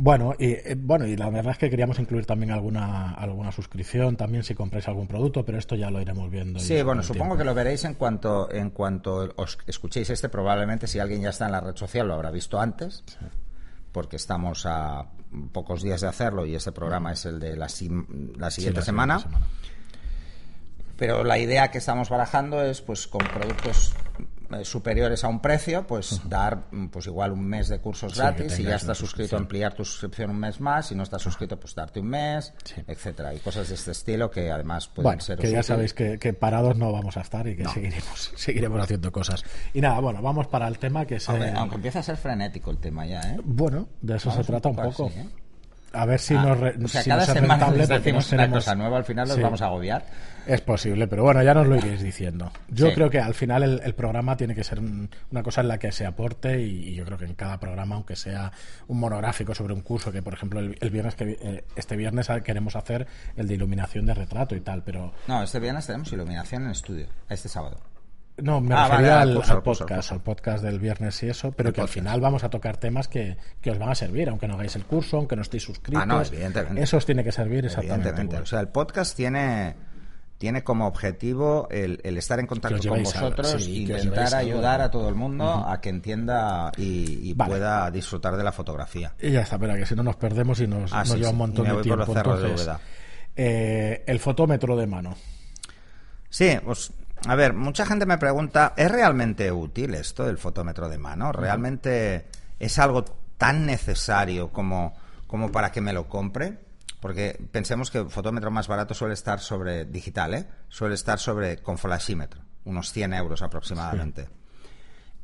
Bueno 0.00 0.34
y, 0.38 0.52
eh, 0.52 0.76
bueno, 0.78 1.06
y 1.08 1.16
la 1.16 1.28
verdad 1.28 1.50
es 1.52 1.58
que 1.58 1.68
queríamos 1.68 1.98
incluir 1.98 2.24
también 2.24 2.52
alguna, 2.52 3.14
alguna 3.14 3.50
suscripción, 3.50 4.16
también 4.16 4.44
si 4.44 4.54
compráis 4.54 4.86
algún 4.86 5.08
producto, 5.08 5.44
pero 5.44 5.58
esto 5.58 5.74
ya 5.74 5.90
lo 5.90 6.00
iremos 6.00 6.30
viendo. 6.30 6.60
Sí, 6.60 6.80
bueno, 6.82 7.02
supongo 7.02 7.36
que 7.36 7.42
lo 7.42 7.52
veréis 7.52 7.84
en 7.84 7.94
cuanto 7.94 8.48
en 8.52 8.70
cuanto 8.70 9.28
os 9.34 9.58
escuchéis 9.66 10.08
este. 10.10 10.28
Probablemente 10.28 10.86
si 10.86 11.00
alguien 11.00 11.22
ya 11.22 11.30
está 11.30 11.46
en 11.46 11.52
la 11.52 11.60
red 11.60 11.74
social 11.74 12.06
lo 12.06 12.14
habrá 12.14 12.30
visto 12.30 12.60
antes, 12.60 13.02
porque 13.90 14.14
estamos 14.14 14.66
a 14.66 15.06
pocos 15.52 15.82
días 15.82 16.00
de 16.00 16.06
hacerlo 16.06 16.46
y 16.46 16.54
este 16.54 16.70
programa 16.70 17.10
es 17.12 17.26
el 17.26 17.40
de 17.40 17.56
la, 17.56 17.68
sim- 17.68 18.06
la 18.38 18.52
siguiente 18.52 18.82
semana. 18.82 19.18
Pero 20.96 21.22
la 21.24 21.38
idea 21.38 21.70
que 21.72 21.78
estamos 21.78 22.08
barajando 22.08 22.62
es, 22.64 22.80
pues, 22.82 23.06
con 23.08 23.20
productos 23.26 23.94
superiores 24.62 25.24
a 25.24 25.28
un 25.28 25.40
precio, 25.40 25.86
pues 25.86 26.20
dar, 26.28 26.64
mm, 26.70 26.86
pues 26.88 27.06
igual 27.06 27.32
un 27.32 27.44
mes 27.44 27.68
de 27.68 27.78
cursos 27.80 28.12
Sí, 28.12 28.18
gratis. 28.18 28.52
Si 28.52 28.62
ya 28.62 28.76
estás 28.76 28.96
suscrito, 28.98 29.36
ampliar 29.36 29.74
tu 29.74 29.84
suscripción 29.84 30.30
un 30.30 30.38
mes 30.38 30.60
más. 30.60 30.86
Si 30.86 30.94
no 30.94 31.02
estás 31.02 31.22
suscrito, 31.22 31.58
pues 31.60 31.74
darte 31.74 32.00
un 32.00 32.06
mes, 32.08 32.52
Sí. 32.64 32.74
etcétera. 32.86 33.34
Y 33.34 33.38
cosas 33.40 33.68
de 33.68 33.74
este 33.74 33.90
estilo 33.92 34.30
que 34.30 34.50
además 34.50 34.88
pueden 34.88 35.04
Bueno, 35.04 35.20
ser 35.20 35.38
que 35.38 35.50
ya 35.50 35.62
sabéis 35.62 35.94
que, 35.94 36.18
que 36.18 36.32
parados 36.32 36.76
no 36.76 36.92
vamos 36.92 37.16
a 37.16 37.20
estar 37.20 37.46
y 37.46 37.56
que 37.56 37.64
No. 37.64 37.72
seguiremos, 37.72 38.32
seguiremos 38.36 38.80
haciendo 38.82 39.12
cosas. 39.12 39.44
Y 39.74 39.80
nada, 39.80 40.00
bueno, 40.00 40.22
vamos 40.22 40.46
para 40.48 40.66
el 40.68 40.78
tema 40.78 41.04
que 41.06 41.16
es... 41.16 41.28
Hombre, 41.28 41.48
eh, 41.48 41.54
aunque 41.56 41.76
empieza 41.76 41.98
a 41.98 42.02
ser 42.02 42.16
frenético 42.16 42.70
el 42.70 42.78
tema 42.78 43.06
ya, 43.06 43.20
¿eh? 43.20 43.36
Bueno, 43.44 43.88
de 44.00 44.16
eso 44.16 44.28
Vamos 44.30 44.46
se 44.46 44.52
trata 44.52 44.68
un 44.68 44.76
poco 44.76 44.90
poco. 44.90 45.06
así, 45.08 45.18
¿eh? 45.18 45.28
A 45.92 46.04
ver 46.04 46.18
si 46.20 46.34
Ah, 46.34 46.42
nos, 46.42 46.60
re- 46.60 46.74
o 46.84 46.88
sea, 46.88 47.02
si 47.02 47.08
cada 47.08 47.20
nos 47.20 47.28
es 47.30 47.34
rentable 47.40 47.86
decimos 47.86 48.24
nos 48.24 48.32
una 48.32 48.50
cosa 48.50 48.74
nueva, 48.74 48.96
al 48.98 49.04
final 49.04 49.26
los 49.26 49.36
Sí. 49.36 49.42
vamos 49.42 49.62
a 49.62 49.66
agobiar. 49.66 50.04
Es 50.46 50.60
posible, 50.60 51.06
pero 51.08 51.22
bueno, 51.24 51.42
ya 51.42 51.54
nos 51.54 51.66
lo 51.66 51.76
iréis 51.76 52.02
diciendo. 52.02 52.50
Yo 52.68 52.88
Sí. 52.88 52.94
creo 52.94 53.10
que 53.10 53.18
al 53.20 53.34
final 53.34 53.62
el, 53.62 53.80
el 53.84 53.94
programa 53.94 54.36
tiene 54.36 54.54
que 54.54 54.64
ser 54.64 54.80
un- 54.80 55.08
una 55.30 55.42
cosa 55.42 55.60
en 55.62 55.68
la 55.68 55.78
que 55.78 55.90
se 55.92 56.04
aporte 56.06 56.60
y, 56.60 56.88
y 56.90 56.94
yo 56.94 57.04
creo 57.04 57.16
que 57.18 57.24
en 57.24 57.34
cada 57.34 57.58
programa, 57.58 57.96
aunque 57.96 58.16
sea 58.16 58.52
un 58.86 58.98
monográfico 59.00 59.54
sobre 59.54 59.72
un 59.74 59.80
curso, 59.80 60.12
que 60.12 60.22
por 60.22 60.34
ejemplo 60.34 60.60
el, 60.60 60.76
el 60.80 60.90
viernes 60.90 61.14
que 61.14 61.38
eh, 61.40 61.64
este 61.76 61.96
viernes 61.96 62.28
queremos 62.44 62.76
hacer 62.76 63.06
el 63.36 63.48
de 63.48 63.54
iluminación 63.54 64.04
de 64.06 64.14
retrato 64.14 64.54
y 64.56 64.60
tal, 64.60 64.82
pero 64.82 65.12
No, 65.26 65.42
este 65.42 65.58
viernes 65.58 65.86
tenemos 65.86 66.12
iluminación 66.12 66.64
en 66.64 66.70
estudio, 66.70 67.06
este 67.30 67.48
sábado. 67.48 67.78
No 68.42 68.60
me 68.60 68.74
Ah, 68.74 68.88
refería 68.88 69.14
vale, 69.16 69.40
al 69.48 69.62
podcast, 69.62 70.12
al 70.12 70.20
podcast 70.22 70.62
del 70.64 70.78
viernes 70.78 71.22
y 71.22 71.28
eso, 71.28 71.52
pero 71.52 71.72
que 71.72 71.80
al 71.80 71.88
final 71.88 72.20
vamos 72.20 72.44
a 72.44 72.50
tocar 72.50 72.76
temas 72.76 73.08
que, 73.08 73.36
que 73.60 73.70
os 73.70 73.78
van 73.78 73.90
a 73.90 73.94
servir, 73.94 74.28
aunque 74.28 74.46
no 74.48 74.54
hagáis 74.54 74.76
el 74.76 74.84
curso, 74.84 75.16
aunque 75.18 75.36
no 75.36 75.42
estéis 75.42 75.62
suscritos. 75.64 76.02
Ah, 76.02 76.06
no, 76.06 76.22
evidentemente. 76.22 76.82
Eso 76.82 76.96
os 76.96 77.06
tiene 77.06 77.24
que 77.24 77.32
servir 77.32 77.64
exactamente. 77.64 78.08
Evidentemente. 78.08 78.34
igual. 78.36 78.42
O 78.42 78.46
sea, 78.46 78.60
el 78.60 78.68
podcast 78.68 79.16
tiene, 79.16 79.74
tiene 80.38 80.62
como 80.62 80.86
objetivo 80.86 81.66
el, 81.70 82.00
el 82.04 82.16
estar 82.16 82.38
en 82.38 82.46
contacto 82.46 82.88
con 82.88 83.02
vosotros 83.02 83.50
sí, 83.62 83.90
os 83.92 84.04
intentar 84.04 84.34
ayudar 84.36 84.80
a 84.80 84.90
todo 84.90 85.08
el 85.08 85.14
mundo 85.16 85.44
a 85.66 85.80
que 85.80 85.88
entienda 85.88 86.70
y, 86.76 87.30
y 87.30 87.34
Vale. 87.34 87.50
pueda 87.50 87.90
disfrutar 87.90 88.36
de 88.36 88.44
la 88.44 88.52
fotografía. 88.52 89.14
Y 89.20 89.32
ya 89.32 89.40
está, 89.42 89.56
espera, 89.56 89.76
que 89.76 89.84
si 89.86 89.94
no 89.96 90.02
nos 90.04 90.16
perdemos 90.16 90.60
y 90.60 90.66
nos, 90.68 90.92
Ah, 90.92 90.98
nos 90.98 91.08
sí, 91.10 91.16
lleva 91.18 91.30
un 91.30 91.36
montón 91.38 91.66
de 91.66 91.82
tiempo. 91.82 92.14
de 92.14 92.76
eh, 93.36 94.04
el 94.06 94.18
fotómetro 94.20 94.76
de 94.76 94.86
mano. 94.86 95.16
Sí, 96.30 96.56
pues 96.64 96.92
a 97.26 97.34
ver, 97.34 97.54
mucha 97.54 97.86
gente 97.86 98.06
me 98.06 98.18
pregunta, 98.18 98.74
¿es 98.76 98.90
realmente 98.90 99.50
útil 99.50 99.94
esto 99.94 100.24
del 100.24 100.38
fotómetro 100.38 100.88
de 100.88 100.98
mano? 100.98 101.32
¿Realmente 101.32 102.28
es 102.58 102.78
algo 102.78 103.04
tan 103.36 103.66
necesario 103.66 104.52
como, 104.52 104.94
como 105.26 105.50
para 105.50 105.72
que 105.72 105.80
me 105.80 105.92
lo 105.92 106.08
compre? 106.08 106.58
Porque 107.00 107.38
pensemos 107.52 107.90
que 107.90 107.98
el 107.98 108.10
fotómetro 108.10 108.50
más 108.50 108.68
barato 108.68 108.94
suele 108.94 109.14
estar 109.14 109.40
sobre 109.40 109.84
digital, 109.84 110.34
¿eh? 110.34 110.46
Suele 110.68 110.94
estar 110.94 111.18
sobre 111.18 111.58
con 111.58 111.78
flashímetro, 111.78 112.42
unos 112.64 112.92
100 112.92 113.14
euros 113.14 113.42
aproximadamente. 113.42 114.28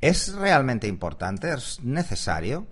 ¿Es 0.00 0.35
realmente 0.35 0.87
importante? 0.87 1.52
¿Es 1.52 1.81
necesario? 1.82 2.67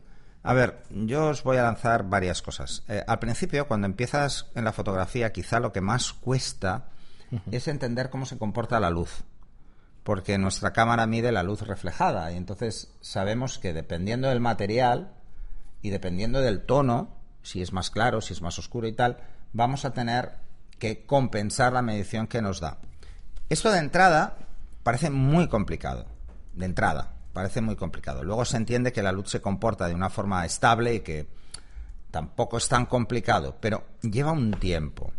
A 0.44 0.54
ver, 0.54 0.82
yo 0.90 1.28
os 1.28 1.42
voy 1.42 1.56
a 1.56 1.62
lanzar 1.62 2.04
varias 2.08 2.42
cosas. 2.42 2.82
Eh, 2.88 3.02
al 3.06 3.18
principio, 3.18 3.66
cuando 3.66 3.86
empiezas 3.86 4.50
en 4.54 4.64
la 4.64 4.72
fotografía, 4.72 5.32
quizá 5.32 5.60
lo 5.60 5.72
que 5.72 5.80
más 5.80 6.12
cuesta 6.12 6.88
es 7.50 7.68
entender 7.68 8.10
cómo 8.10 8.26
se 8.26 8.38
comporta 8.38 8.80
la 8.80 8.90
luz. 8.90 9.24
Porque 10.02 10.38
nuestra 10.38 10.72
cámara 10.72 11.06
mide 11.06 11.32
la 11.32 11.42
luz 11.42 11.62
reflejada 11.62 12.32
y 12.32 12.36
entonces 12.36 12.92
sabemos 13.00 13.58
que 13.58 13.72
dependiendo 13.72 14.28
del 14.28 14.40
material 14.40 15.12
y 15.80 15.90
dependiendo 15.90 16.40
del 16.40 16.64
tono, 16.64 17.16
si 17.42 17.62
es 17.62 17.72
más 17.72 17.90
claro, 17.90 18.20
si 18.20 18.32
es 18.32 18.42
más 18.42 18.58
oscuro 18.58 18.88
y 18.88 18.92
tal, 18.92 19.18
vamos 19.52 19.84
a 19.84 19.92
tener 19.92 20.32
que 20.78 21.06
compensar 21.06 21.72
la 21.72 21.82
medición 21.82 22.26
que 22.26 22.42
nos 22.42 22.60
da. 22.60 22.78
Esto 23.48 23.70
de 23.70 23.78
entrada 23.78 24.38
parece 24.82 25.10
muy 25.10 25.48
complicado. 25.48 26.06
De 26.54 26.66
entrada, 26.66 27.12
parece 27.32 27.60
muy 27.60 27.76
complicado. 27.76 28.24
Luego 28.24 28.44
se 28.44 28.56
entiende 28.56 28.92
que 28.92 29.02
la 29.02 29.12
luz 29.12 29.30
se 29.30 29.40
comporta 29.40 29.86
de 29.86 29.94
una 29.94 30.10
forma 30.10 30.44
estable 30.44 30.94
y 30.94 31.00
que 31.00 31.28
tampoco 32.10 32.58
es 32.58 32.68
tan 32.68 32.86
complicado, 32.86 33.56
pero 33.60 33.84
lleva 34.02 34.32
un 34.32 34.52
tiempo. 34.52 35.12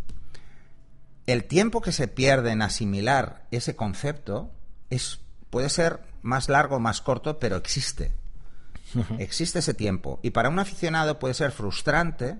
El 1.25 1.45
tiempo 1.45 1.81
que 1.81 1.91
se 1.91 2.07
pierde 2.07 2.51
en 2.51 2.61
asimilar 2.61 3.47
ese 3.51 3.75
concepto 3.75 4.51
es, 4.89 5.19
puede 5.49 5.69
ser 5.69 6.01
más 6.21 6.49
largo 6.49 6.77
o 6.77 6.79
más 6.79 7.01
corto, 7.01 7.39
pero 7.39 7.55
existe. 7.55 8.13
Existe 9.17 9.59
ese 9.59 9.73
tiempo. 9.73 10.19
Y 10.21 10.31
para 10.31 10.49
un 10.49 10.59
aficionado 10.59 11.19
puede 11.19 11.33
ser 11.33 11.51
frustrante 11.51 12.39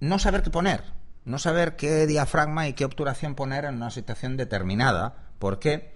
no 0.00 0.18
saber 0.18 0.42
qué 0.42 0.50
poner, 0.50 0.82
no 1.24 1.38
saber 1.38 1.76
qué 1.76 2.06
diafragma 2.06 2.68
y 2.68 2.72
qué 2.72 2.84
obturación 2.84 3.34
poner 3.34 3.64
en 3.64 3.76
una 3.76 3.90
situación 3.90 4.36
determinada. 4.36 5.14
¿Por 5.38 5.58
qué? 5.58 5.92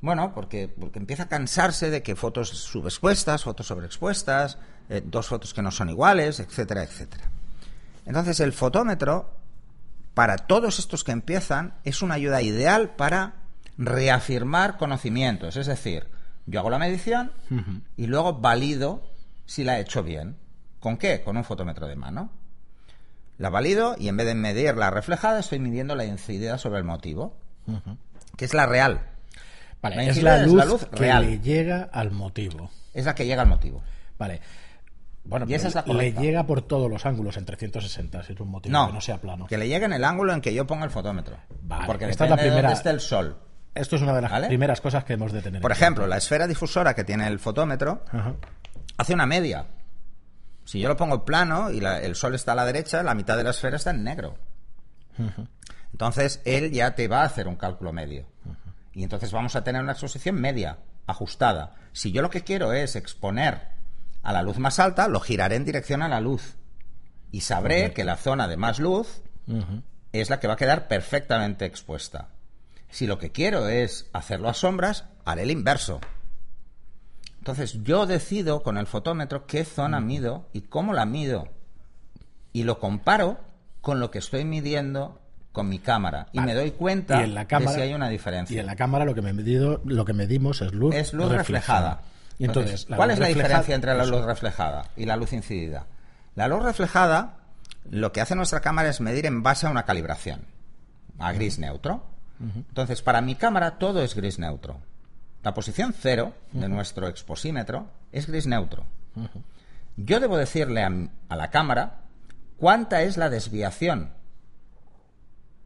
Bueno, 0.00 0.32
porque, 0.34 0.68
porque 0.68 0.98
empieza 0.98 1.24
a 1.24 1.28
cansarse 1.28 1.90
de 1.90 2.02
que 2.02 2.16
fotos 2.16 2.48
subexpuestas, 2.50 3.44
fotos 3.44 3.66
sobreexpuestas, 3.66 4.58
eh, 4.88 5.02
dos 5.04 5.26
fotos 5.26 5.52
que 5.52 5.62
no 5.62 5.70
son 5.70 5.90
iguales, 5.90 6.40
etcétera, 6.40 6.82
etcétera. 6.82 7.30
Entonces 8.04 8.38
el 8.40 8.52
fotómetro, 8.52 9.34
para 10.16 10.38
todos 10.38 10.78
estos 10.78 11.04
que 11.04 11.12
empiezan, 11.12 11.74
es 11.84 12.00
una 12.00 12.14
ayuda 12.14 12.40
ideal 12.40 12.96
para 12.96 13.34
reafirmar 13.76 14.78
conocimientos. 14.78 15.56
Es 15.58 15.66
decir, 15.66 16.06
yo 16.46 16.60
hago 16.60 16.70
la 16.70 16.78
medición 16.78 17.32
y 17.98 18.06
luego 18.06 18.32
valido 18.40 19.02
si 19.44 19.62
la 19.62 19.76
he 19.76 19.82
hecho 19.82 20.02
bien. 20.02 20.38
¿Con 20.80 20.96
qué? 20.96 21.20
Con 21.22 21.36
un 21.36 21.44
fotómetro 21.44 21.86
de 21.86 21.96
mano. 21.96 22.30
La 23.36 23.50
valido 23.50 23.94
y 23.98 24.08
en 24.08 24.16
vez 24.16 24.26
de 24.26 24.34
medir 24.34 24.74
la 24.78 24.90
reflejada, 24.90 25.40
estoy 25.40 25.58
midiendo 25.58 25.94
la 25.94 26.06
incidencia 26.06 26.56
sobre 26.56 26.78
el 26.78 26.84
motivo, 26.84 27.36
que 28.38 28.46
es 28.46 28.54
la 28.54 28.64
real. 28.64 29.02
Vale, 29.82 29.96
La 29.96 30.04
es 30.04 30.22
la 30.22 30.40
es 30.40 30.46
luz, 30.46 30.56
la 30.56 30.64
luz 30.64 30.86
que 30.86 30.96
real. 30.96 31.26
le 31.26 31.40
llega 31.40 31.90
al 31.92 32.10
motivo. 32.12 32.70
Es 32.94 33.04
la 33.04 33.14
que 33.14 33.26
llega 33.26 33.42
al 33.42 33.48
motivo. 33.48 33.82
Vale. 34.18 34.40
Bueno, 35.28 35.46
Y 35.48 35.54
esa 35.54 35.68
es 35.68 35.74
la 35.74 35.82
le 35.82 36.12
llega 36.12 36.46
por 36.46 36.62
todos 36.62 36.88
los 36.90 37.04
ángulos 37.04 37.36
en 37.36 37.44
360, 37.44 38.22
si 38.22 38.32
es 38.32 38.40
un 38.40 38.48
motivo 38.48 38.72
No, 38.72 38.86
que 38.88 38.92
no 38.92 39.00
sea 39.00 39.20
plano. 39.20 39.46
que 39.46 39.58
le 39.58 39.68
llegue 39.68 39.84
en 39.86 39.92
el 39.92 40.04
ángulo 40.04 40.32
en 40.32 40.40
que 40.40 40.54
yo 40.54 40.66
ponga 40.66 40.84
el 40.84 40.90
fotómetro. 40.90 41.36
Vale, 41.62 41.86
Porque 41.86 42.08
esta 42.08 42.24
es 42.24 42.30
la 42.30 42.36
de 42.36 42.42
primera- 42.42 42.72
esté 42.72 42.90
el 42.90 43.00
sol. 43.00 43.36
Esto 43.74 43.96
es 43.96 44.02
una 44.02 44.14
de 44.14 44.22
las 44.22 44.30
¿Vale? 44.30 44.46
primeras 44.46 44.80
cosas 44.80 45.04
que 45.04 45.14
hemos 45.14 45.32
de 45.32 45.42
tener. 45.42 45.60
Por 45.60 45.72
ejemplo, 45.72 46.06
la 46.06 46.16
esfera 46.16 46.46
difusora 46.46 46.94
que 46.94 47.04
tiene 47.04 47.26
el 47.26 47.38
fotómetro. 47.38 48.04
Ajá. 48.12 48.34
hace 48.98 49.12
una 49.12 49.26
media. 49.26 49.66
Si 50.64 50.80
yo 50.80 50.88
lo 50.88 50.96
pongo 50.96 51.24
plano 51.24 51.70
y 51.70 51.80
la- 51.80 52.00
el 52.00 52.14
sol 52.14 52.34
está 52.34 52.52
a 52.52 52.54
la 52.54 52.64
derecha, 52.64 53.02
la 53.02 53.14
mitad 53.14 53.36
de 53.36 53.44
la 53.44 53.50
esfera 53.50 53.76
está 53.76 53.90
en 53.90 54.04
negro. 54.04 54.38
Entonces, 55.92 56.40
él 56.44 56.70
ya 56.72 56.94
te 56.94 57.08
va 57.08 57.22
a 57.22 57.24
hacer 57.26 57.48
un 57.48 57.56
cálculo 57.56 57.92
medio. 57.92 58.26
Y 58.92 59.02
entonces 59.02 59.32
vamos 59.32 59.56
a 59.56 59.64
tener 59.64 59.82
una 59.82 59.92
exposición 59.92 60.36
media, 60.40 60.78
ajustada. 61.06 61.74
Si 61.92 62.12
yo 62.12 62.22
lo 62.22 62.30
que 62.30 62.42
quiero 62.42 62.72
es 62.72 62.96
exponer 62.96 63.75
a 64.26 64.32
la 64.32 64.42
luz 64.42 64.58
más 64.58 64.80
alta, 64.80 65.06
lo 65.06 65.20
giraré 65.20 65.54
en 65.54 65.64
dirección 65.64 66.02
a 66.02 66.08
la 66.08 66.20
luz. 66.20 66.56
Y 67.30 67.42
sabré 67.42 67.92
que 67.92 68.02
la 68.04 68.16
zona 68.16 68.48
de 68.48 68.56
más 68.56 68.80
luz 68.80 69.22
es 70.12 70.30
la 70.30 70.40
que 70.40 70.48
va 70.48 70.54
a 70.54 70.56
quedar 70.56 70.88
perfectamente 70.88 71.64
expuesta. 71.64 72.28
Si 72.90 73.06
lo 73.06 73.18
que 73.18 73.30
quiero 73.30 73.68
es 73.68 74.08
hacerlo 74.12 74.48
a 74.48 74.54
sombras, 74.54 75.04
haré 75.24 75.42
el 75.42 75.52
inverso. 75.52 76.00
Entonces 77.38 77.84
yo 77.84 78.06
decido 78.06 78.64
con 78.64 78.78
el 78.78 78.88
fotómetro 78.88 79.46
qué 79.46 79.64
zona 79.64 80.00
mido 80.00 80.48
y 80.52 80.62
cómo 80.62 80.92
la 80.92 81.06
mido. 81.06 81.48
Y 82.52 82.64
lo 82.64 82.80
comparo 82.80 83.38
con 83.80 84.00
lo 84.00 84.10
que 84.10 84.18
estoy 84.18 84.44
midiendo 84.44 85.20
con 85.52 85.68
mi 85.68 85.78
cámara. 85.78 86.26
Y 86.32 86.38
Vale. 86.38 86.52
me 86.52 86.58
doy 86.58 86.70
cuenta 86.72 87.20
Y 87.20 87.24
en 87.24 87.34
la 87.34 87.46
cámara- 87.46 87.70
de 87.70 87.76
si 87.76 87.82
hay 87.82 87.94
una 87.94 88.08
diferencia. 88.08 88.56
Y 88.56 88.58
en 88.58 88.66
la 88.66 88.74
cámara 88.74 89.04
lo 89.04 89.14
que, 89.14 89.22
me 89.22 89.32
medido, 89.32 89.80
lo 89.84 90.04
que 90.04 90.12
medimos 90.14 90.62
es 90.62 90.72
luz, 90.72 90.94
es 90.96 91.12
luz 91.12 91.30
reflejada. 91.30 92.02
Y 92.38 92.44
entonces, 92.44 92.86
¿cuál 92.94 93.10
es 93.10 93.18
la 93.18 93.28
diferencia 93.28 93.74
entre 93.74 93.94
la 93.94 94.04
luz 94.04 94.24
reflejada 94.24 94.90
y 94.96 95.06
la 95.06 95.16
luz 95.16 95.32
incidida? 95.32 95.86
La 96.34 96.48
luz 96.48 96.62
reflejada, 96.62 97.38
lo 97.90 98.12
que 98.12 98.20
hace 98.20 98.34
nuestra 98.34 98.60
cámara 98.60 98.90
es 98.90 99.00
medir 99.00 99.26
en 99.26 99.42
base 99.42 99.66
a 99.66 99.70
una 99.70 99.84
calibración, 99.84 100.42
a 101.18 101.32
gris 101.32 101.58
neutro. 101.58 102.04
Entonces, 102.38 103.00
para 103.00 103.22
mi 103.22 103.34
cámara 103.34 103.78
todo 103.78 104.02
es 104.02 104.14
gris 104.14 104.38
neutro. 104.38 104.78
La 105.42 105.54
posición 105.54 105.94
cero 105.98 106.34
de 106.52 106.68
nuestro 106.68 107.08
exposímetro 107.08 107.88
es 108.12 108.26
gris 108.26 108.46
neutro. 108.46 108.84
Yo 109.96 110.20
debo 110.20 110.36
decirle 110.36 110.82
a 110.82 111.36
la 111.36 111.50
cámara 111.50 112.00
cuánta 112.58 113.02
es 113.02 113.16
la 113.16 113.30
desviación 113.30 114.10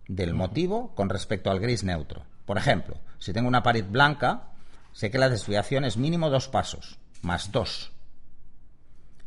del 0.06 0.34
motivo 0.34 0.94
con 0.94 1.08
respecto 1.08 1.50
al 1.50 1.58
gris 1.58 1.82
neutro. 1.82 2.22
Por 2.46 2.58
ejemplo, 2.58 2.96
si 3.18 3.32
tengo 3.32 3.48
una 3.48 3.62
pared 3.62 3.84
blanca, 3.88 4.50
sé 4.92 5.10
que 5.10 5.18
la 5.18 5.28
desviación 5.28 5.84
es 5.84 5.96
mínimo 5.96 6.30
dos 6.30 6.48
pasos, 6.48 6.98
más 7.22 7.52
dos. 7.52 7.92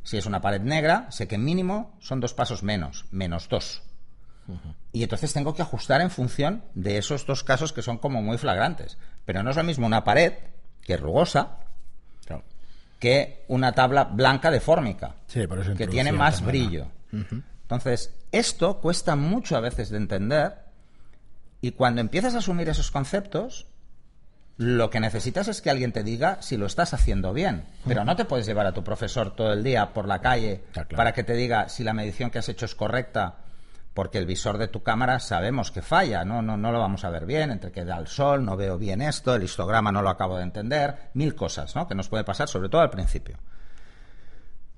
Si 0.03 0.17
es 0.17 0.25
una 0.25 0.41
pared 0.41 0.61
negra, 0.61 1.07
sé 1.11 1.27
que 1.27 1.37
mínimo 1.37 1.95
son 2.01 2.19
dos 2.19 2.33
pasos 2.33 2.63
menos, 2.63 3.05
menos 3.11 3.47
dos. 3.49 3.83
Y 4.91 5.03
entonces 5.03 5.31
tengo 5.31 5.55
que 5.55 5.61
ajustar 5.61 6.01
en 6.01 6.09
función 6.11 6.65
de 6.75 6.97
esos 6.97 7.25
dos 7.25 7.45
casos 7.45 7.71
que 7.71 7.81
son 7.81 7.97
como 7.97 8.21
muy 8.21 8.37
flagrantes. 8.37 8.97
Pero 9.23 9.41
no 9.41 9.51
es 9.51 9.55
lo 9.55 9.63
mismo 9.63 9.87
una 9.87 10.03
pared, 10.03 10.33
que 10.81 10.95
es 10.95 10.99
rugosa, 10.99 11.59
Claro. 12.25 12.43
que 12.99 13.45
una 13.47 13.71
tabla 13.71 14.03
blanca 14.03 14.51
de 14.51 14.59
fórmica, 14.59 15.15
Sí, 15.27 15.47
por 15.47 15.59
eso 15.59 15.73
que 15.75 15.87
tiene 15.87 16.11
más 16.11 16.41
brillo. 16.43 16.87
Entonces, 17.61 18.13
esto 18.33 18.81
cuesta 18.81 19.15
mucho 19.15 19.55
a 19.55 19.61
veces 19.61 19.89
de 19.89 19.97
entender 19.97 20.65
y 21.61 21.71
cuando 21.71 22.01
empiezas 22.01 22.35
a 22.35 22.39
asumir 22.39 22.67
esos 22.67 22.91
conceptos, 22.91 23.67
lo 24.57 24.89
que 24.89 24.99
necesitas 24.99 25.47
es 25.47 25.61
que 25.61 25.69
alguien 25.69 25.91
te 25.91 26.03
diga 26.03 26.41
si 26.41 26.57
lo 26.57 26.67
estás 26.67 26.93
haciendo 26.93 27.33
bien. 27.33 27.65
Pero 27.87 28.05
no 28.05 28.15
te 28.15 28.25
puedes 28.25 28.45
llevar 28.45 28.67
a 28.67 28.73
tu 28.73 28.83
profesor 28.83 29.35
todo 29.35 29.51
el 29.51 29.63
día 29.63 29.93
por 29.93 30.07
la 30.07 30.21
calle 30.21 30.63
claro. 30.71 30.95
para 30.95 31.13
que 31.13 31.23
te 31.23 31.33
diga 31.33 31.69
si 31.69 31.83
la 31.83 31.93
medición 31.93 32.29
que 32.29 32.39
has 32.39 32.49
hecho 32.49 32.65
es 32.65 32.75
correcta, 32.75 33.37
porque 33.93 34.17
el 34.17 34.25
visor 34.25 34.57
de 34.57 34.67
tu 34.67 34.83
cámara 34.83 35.19
sabemos 35.19 35.71
que 35.71 35.81
falla, 35.81 36.23
¿no? 36.23 36.41
No, 36.41 36.57
no 36.57 36.71
lo 36.71 36.79
vamos 36.79 37.03
a 37.03 37.09
ver 37.09 37.25
bien, 37.25 37.51
entre 37.51 37.71
que 37.71 37.85
da 37.85 37.97
el 37.97 38.07
sol, 38.07 38.45
no 38.45 38.55
veo 38.55 38.77
bien 38.77 39.01
esto, 39.01 39.35
el 39.35 39.43
histograma 39.43 39.91
no 39.91 40.01
lo 40.01 40.09
acabo 40.09 40.37
de 40.37 40.43
entender, 40.43 41.09
mil 41.13 41.35
cosas, 41.35 41.75
¿no? 41.75 41.87
Que 41.87 41.95
nos 41.95 42.09
puede 42.09 42.23
pasar, 42.23 42.47
sobre 42.47 42.69
todo 42.69 42.81
al 42.81 42.89
principio. 42.89 43.37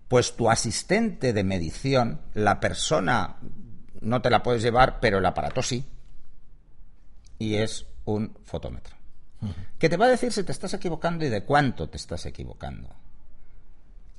Pues 0.08 0.36
tu 0.36 0.50
asistente 0.50 1.34
de 1.34 1.44
medición, 1.44 2.22
la 2.34 2.60
persona 2.60 3.38
no 4.02 4.22
te 4.22 4.30
la 4.30 4.44
puedes 4.44 4.62
llevar, 4.62 5.00
pero 5.00 5.18
el 5.18 5.26
aparato 5.26 5.62
sí. 5.62 5.86
Y 7.40 7.56
es 7.56 7.86
un 8.06 8.38
fotómetro. 8.44 8.96
Que 9.78 9.90
te 9.90 9.98
va 9.98 10.06
a 10.06 10.10
decir 10.10 10.32
si 10.32 10.44
te 10.44 10.52
estás 10.52 10.74
equivocando 10.74 11.26
y 11.26 11.30
de 11.30 11.44
cuánto 11.44 11.90
te 11.90 11.98
estás 11.98 12.26
equivocando. 12.26 12.90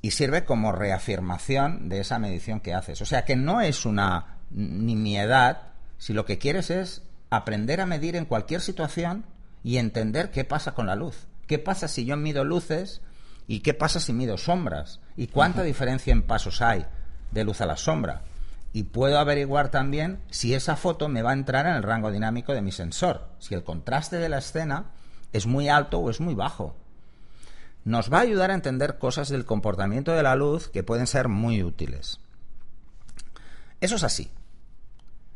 Y 0.03 0.11
sirve 0.13 0.45
como 0.45 0.73
reafirmación 0.73 1.89
de 1.89 2.01
esa 2.01 2.19
medición 2.19 2.61
que 2.61 2.75
haces. 2.75 3.01
O 3.03 3.07
sea 3.07 3.25
que 3.25 3.37
no 3.37 3.61
es 3.61 3.87
una 3.87 4.39
nimiedad 4.51 5.73
si 5.99 6.13
lo 6.13 6.25
que 6.25 6.39
quieres 6.39 6.71
es 6.71 7.03
aprender 7.31 7.81
a 7.81 7.87
medir 7.87 8.17
en 8.17 8.25
cualquier 8.25 8.61
situación 8.61 9.25
y 9.63 9.79
entender 9.79 10.31
qué 10.31 10.45
pasa 10.45 10.75
con 10.75 10.87
la 10.87 10.95
luz. 10.95 11.27
¿Qué 11.47 11.59
pasa 11.59 11.89
si 11.89 12.05
yo 12.05 12.17
mido 12.17 12.45
luces 12.45 13.01
y 13.47 13.61
qué 13.61 13.75
pasa 13.75 14.01
si 14.01 14.13
mido 14.13 14.39
sombras? 14.39 15.01
¿Y 15.17 15.29
cuánta 15.29 15.63
diferencia 15.63 16.13
en 16.13 16.23
pasos 16.23 16.61
hay 16.63 16.87
de 17.31 17.45
luz 17.45 17.61
a 17.61 17.67
la 17.67 17.77
sombra? 17.77 18.23
Y 18.73 18.85
puedo 18.85 19.19
averiguar 19.19 19.71
también 19.71 20.21
si 20.31 20.55
esa 20.55 20.77
foto 20.77 21.09
me 21.09 21.23
va 21.23 21.31
a 21.31 21.35
entrar 21.35 21.67
en 21.67 21.75
el 21.75 21.83
rango 21.83 22.11
dinámico 22.11 22.53
de 22.53 22.63
mi 22.63 22.73
sensor, 22.73 23.29
si 23.39 23.55
el 23.55 23.65
contraste 23.65 24.19
de 24.19 24.29
la 24.29 24.39
escena 24.39 24.91
es 25.37 25.47
muy 25.47 25.69
alto 25.69 25.99
o 25.99 26.11
es 26.11 26.21
muy 26.21 26.35
bajo. 26.35 26.75
Nos 27.85 28.13
va 28.13 28.19
a 28.19 28.23
ayudar 28.23 28.51
a 28.51 28.55
entender 28.55 28.99
cosas 28.99 29.29
del 29.29 29.45
comportamiento 29.45 30.13
de 30.13 30.23
la 30.23 30.35
luz 30.35 30.69
que 30.69 30.83
pueden 30.83 31.07
ser 31.07 31.29
muy 31.29 31.63
útiles. 31.63 32.21
Eso 33.81 33.97
es 33.97 34.03
así. 34.03 34.31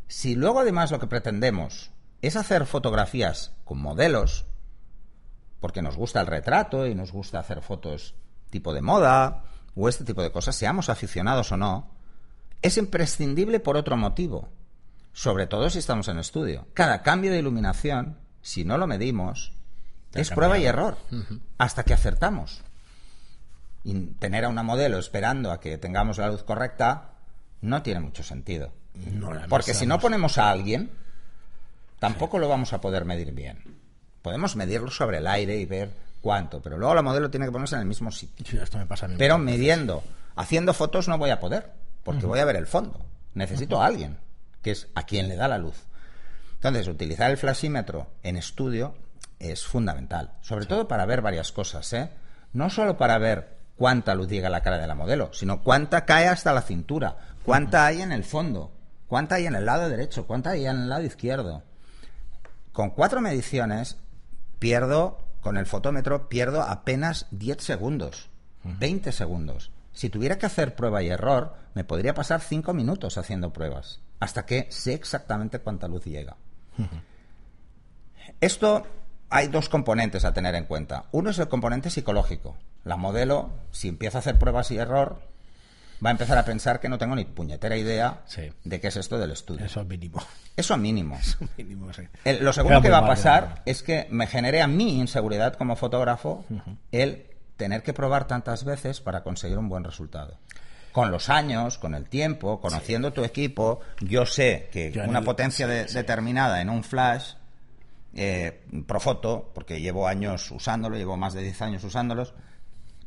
Si 0.09 0.35
luego 0.35 0.61
además 0.61 0.91
lo 0.91 0.99
que 0.99 1.07
pretendemos 1.07 1.93
es 2.23 2.37
hacer 2.37 2.67
fotografías 2.67 3.53
con 3.65 3.81
modelos, 3.81 4.47
porque 5.61 5.83
nos 5.83 5.97
gusta 5.97 6.21
el 6.21 6.27
retrato 6.27 6.87
y 6.87 6.95
nos 6.95 7.13
gusta 7.13 7.39
hacer 7.39 7.63
fotos 7.63 8.15
tipo 8.51 8.75
de 8.75 8.83
moda 8.83 9.45
o 9.77 9.89
este 9.89 10.05
tipo 10.05 10.23
de 10.23 10.33
cosas, 10.33 10.57
seamos 10.57 10.89
aficionados 10.89 11.53
o 11.53 11.57
no, 11.57 11.91
es 12.63 12.77
imprescindible 12.77 13.61
por 13.61 13.77
otro 13.77 13.97
motivo, 13.97 14.49
sobre 15.13 15.47
todo 15.47 15.71
si 15.71 15.79
estamos 15.79 16.09
en 16.09 16.19
estudio. 16.19 16.67
Cada 16.75 17.03
cambio 17.03 17.31
de 17.31 17.39
iluminación, 17.39 18.19
si 18.43 18.65
no 18.65 18.77
lo 18.79 18.87
medimos, 18.87 19.53
Es 20.15 20.31
prueba 20.31 20.59
y 20.59 20.67
error, 20.67 20.97
hasta 21.59 21.85
que 21.85 21.95
acertamos. 21.95 22.63
Y 23.85 23.95
tener 24.19 24.45
a 24.45 24.49
una 24.49 24.63
modelo 24.63 24.99
esperando 24.99 25.53
a 25.53 25.61
que 25.61 25.79
tengamos 25.79 26.19
la 26.19 26.29
luz 26.29 26.43
correcta 26.43 27.13
no 27.63 27.83
tiene 27.83 28.01
mucho 28.01 28.23
sentido. 28.23 28.73
No, 28.95 29.31
Porque 29.49 29.73
si 29.75 29.87
no 29.87 29.99
ponemos 30.01 30.37
a 30.39 30.51
alguien, 30.51 30.91
tampoco 31.99 32.39
lo 32.39 32.49
vamos 32.49 32.73
a 32.73 32.81
poder 32.81 33.05
medir 33.05 33.33
bien. 33.33 33.63
Podemos 34.23 34.57
medirlo 34.57 34.91
sobre 34.91 35.19
el 35.19 35.27
aire 35.27 35.57
y 35.57 35.65
ver 35.65 35.91
cuánto, 36.21 36.61
pero 36.61 36.77
luego 36.77 36.95
la 36.95 37.03
modelo 37.03 37.31
tiene 37.31 37.47
que 37.47 37.53
ponerse 37.53 37.77
en 37.77 37.83
el 37.83 37.87
mismo 37.87 38.11
sitio. 38.11 38.45
Sí, 38.47 38.59
esto 38.59 38.77
me 38.79 38.87
pasa 38.87 39.07
a 39.07 39.09
mí 39.09 39.15
Pero 39.17 39.39
midiendo, 39.39 40.03
haciendo 40.37 40.75
fotos 40.75 41.09
no 41.09 41.17
voy 41.17 41.31
a 41.31 41.41
poder, 41.41 41.73
porque 42.05 42.27
voy 42.27 42.41
a 42.41 42.45
ver 42.45 42.57
el 42.57 42.67
fondo. 42.67 43.01
Necesito 43.35 43.81
a 43.81 43.87
alguien, 43.87 44.19
que 44.63 44.73
es 44.73 44.89
a 44.95 45.05
quien 45.05 45.29
le 45.29 45.37
da 45.37 45.49
la 45.49 45.59
luz. 45.59 45.77
Entonces, 46.55 46.89
utilizar 46.89 47.31
el 47.31 47.39
flashímetro 47.39 48.09
en 48.23 48.37
estudio 48.37 48.95
es 49.41 49.65
fundamental, 49.65 50.35
sobre 50.43 50.67
todo 50.67 50.87
para 50.87 51.07
ver 51.07 51.23
varias 51.23 51.51
cosas, 51.51 51.93
¿eh? 51.95 52.11
No 52.53 52.71
solo 52.71 52.97
para 52.97 53.19
ver 53.19 53.57
cuánta 53.77 54.15
luz 54.15 54.29
llega 54.29 54.49
a 54.49 54.51
la 54.51 54.63
cara 54.63 54.79
de 54.79 54.87
la 54.87 54.95
modelo, 54.95 55.33
sino 55.33 55.63
cuánta 55.63 56.05
cae 56.05 56.29
hasta 56.29 56.53
la 56.53 56.63
cintura, 56.63 57.17
cuánta 57.45 57.87
hay 57.87 58.03
en 58.03 58.13
el 58.13 58.25
fondo, 58.25 58.71
cuánta 59.09 59.37
hay 59.37 59.47
en 59.47 59.55
el 59.55 59.65
lado 59.65 59.89
derecho, 59.89 60.27
cuánta 60.27 60.51
hay 60.51 60.67
en 60.67 60.77
el 60.83 60.89
lado 60.89 61.03
izquierdo. 61.03 61.63
Con 62.73 62.91
cuatro 62.91 63.21
mediciones 63.21 63.97
pierdo, 64.59 65.19
con 65.41 65.57
el 65.57 65.67
fotómetro, 65.67 66.29
pierdo 66.29 66.63
apenas 66.63 67.27
10 67.31 67.63
segundos, 67.63 68.29
20 68.63 69.11
segundos. 69.13 69.73
Si 69.93 70.11
tuviera 70.11 70.39
que 70.39 70.47
hacer 70.47 70.77
prueba 70.77 71.03
y 71.03 71.09
error, 71.09 71.55
me 71.75 71.85
podría 71.85 72.15
pasar 72.15 72.41
5 72.43 72.75
minutos 72.75 73.17
haciendo 73.17 73.53
pruebas, 73.53 74.01
hasta 74.21 74.45
que 74.45 74.67
sé 74.71 74.93
exactamente 74.93 75.61
cuánta 75.61 75.89
luz 75.89 76.05
llega. 76.05 76.37
Esto 78.41 78.87
hay 79.31 79.49
dos 79.49 79.69
componentes 79.69 80.25
a 80.25 80.35
tener 80.35 80.55
en 80.55 80.65
cuenta. 80.65 81.05
Uno 81.13 81.31
es 81.31 81.39
el 81.39 81.49
componente 81.49 81.89
psicológico. 81.91 82.57
La 82.85 82.97
modelo, 82.97 83.51
si 83.71 83.89
empieza 83.89 84.19
a 84.19 84.21
hacer 84.21 84.39
pruebas 84.39 84.71
y 84.71 84.79
error, 84.79 85.21
va 86.05 86.09
a 86.09 86.13
empezar 86.13 86.39
a 86.39 86.45
pensar 86.45 86.81
que 86.81 86.89
no 86.89 86.99
tengo 86.99 87.15
ni 87.15 87.25
puñetera 87.27 87.77
idea 87.77 88.23
Sí. 88.27 88.51
de 88.65 88.81
qué 88.81 88.89
es 88.89 88.97
esto 88.97 89.19
del 89.19 89.31
estudio. 89.33 89.65
Eso 89.67 89.81
es 89.83 89.87
mínimo. 89.87 90.21
Eso 90.57 90.77
mínimo. 90.77 91.19
mínimo, 91.59 91.93
sí. 91.93 92.03
El- 92.25 92.45
lo 92.45 92.53
segundo 92.53 92.81
que 92.83 92.91
va 92.91 92.99
a 92.99 93.07
pasar 93.07 93.47
mal. 93.49 93.63
es 93.67 93.83
que 93.83 94.07
me 94.11 94.27
genere 94.27 94.63
a 94.63 94.67
mí 94.67 94.99
inseguridad 94.99 95.55
como 95.55 95.77
fotógrafo 95.77 96.45
el 96.91 97.27
tener 97.57 97.83
que 97.83 97.93
probar 97.93 98.27
tantas 98.27 98.65
veces 98.65 99.01
para 99.01 99.23
conseguir 99.23 99.59
un 99.59 99.69
buen 99.69 99.85
resultado. 99.85 100.39
Con 100.93 101.11
los 101.13 101.29
años, 101.29 101.79
con 101.79 101.95
el 101.95 102.07
tiempo, 102.09 102.61
conociendo 102.61 103.13
tu 103.13 103.23
equipo, 103.23 103.81
yo 104.01 104.27
sé 104.27 104.69
que 104.73 104.91
Yo 104.91 105.05
una 105.05 105.21
el- 105.21 105.25
potencia 105.25 105.67
de- 105.69 105.85
determinada 105.85 106.63
en 106.63 106.71
un 106.71 106.83
flash, 106.83 107.35
eh, 108.15 108.61
Profoto, 108.87 109.51
porque 109.55 109.81
llevo 109.81 110.07
años 110.09 110.51
usándolo, 110.51 110.97
llevo 110.97 111.17
más 111.17 111.33
de 111.35 111.43
10 111.43 111.63
años 111.63 111.85
usándolos, 111.85 112.35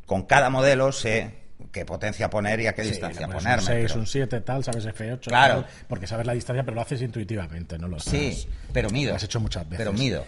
con 0.05 0.23
cada 0.23 0.49
modelo 0.49 0.91
sé 0.91 1.43
qué 1.71 1.85
potencia 1.85 2.29
poner 2.29 2.59
y 2.59 2.67
a 2.67 2.73
qué 2.75 2.83
Sí, 2.83 2.89
distancia 2.91 3.27
ponerme. 3.27 3.53
Un 3.61 3.61
6, 3.67 3.85
pero- 3.87 3.99
un 3.99 4.07
7, 4.07 4.41
tal, 4.41 4.63
sabes 4.63 4.85
F8. 4.85 5.29
Claro. 5.29 5.61
tal, 5.61 5.71
porque 5.87 6.07
sabes 6.07 6.25
la 6.25 6.33
distancia, 6.33 6.63
pero 6.63 6.75
lo 6.75 6.81
haces 6.81 7.01
intuitivamente, 7.01 7.77
no 7.77 7.87
lo 7.87 7.99
Sí, 7.99 8.09
sabes. 8.33 8.47
pero 8.73 8.89
mido. 8.89 9.11
Lo 9.11 9.15
has 9.17 9.23
hecho 9.23 9.39
muchas 9.39 9.63
veces. 9.63 9.77
Pero 9.77 9.93
mido. 9.93 10.25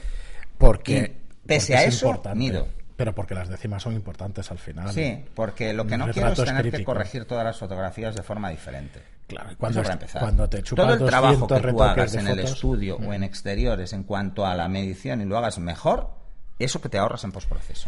Porque. 0.57 0.97
Y 1.43 1.47
pese 1.47 1.73
porque 1.73 1.75
a 1.75 1.83
es 1.87 1.95
eso, 1.95 2.07
importante. 2.07 2.39
mido. 2.39 2.67
Pero 2.95 3.13
porque 3.13 3.35
las 3.35 3.49
décimas 3.49 3.83
son 3.83 3.93
importantes 3.93 4.49
al 4.51 4.57
final. 4.57 4.91
Sí, 4.91 5.25
porque 5.35 5.73
lo 5.73 5.85
que 5.85 5.97
no 5.97 6.07
quiero 6.09 6.29
es 6.29 6.43
tener 6.43 6.71
que 6.71 6.83
corregir 6.85 7.25
todas 7.25 7.43
las 7.43 7.57
fotografías 7.57 8.15
de 8.15 8.23
forma 8.23 8.49
diferente. 8.49 9.01
Claro, 9.27 9.49
cuando, 9.57 9.81
es- 9.81 10.11
cuando 10.19 10.47
te 10.47 10.61
chupas 10.63 10.85
Todo 10.85 10.93
el 10.93 11.09
trabajo 11.09 11.33
200 11.47 11.61
que 11.61 11.71
tú 11.71 11.83
hagas 11.83 12.13
en 12.13 12.27
el 12.27 12.39
estudio 12.39 12.97
o 12.97 13.11
en 13.13 13.23
exteriores 13.23 13.91
en 13.93 14.03
cuanto 14.03 14.45
a 14.45 14.55
la 14.55 14.67
medición 14.69 15.21
y 15.21 15.25
lo 15.25 15.37
hagas 15.37 15.57
mejor, 15.59 16.09
eso 16.59 16.81
que 16.81 16.89
te 16.89 16.97
ahorras 16.97 17.23
en 17.23 17.31
postproceso. 17.31 17.87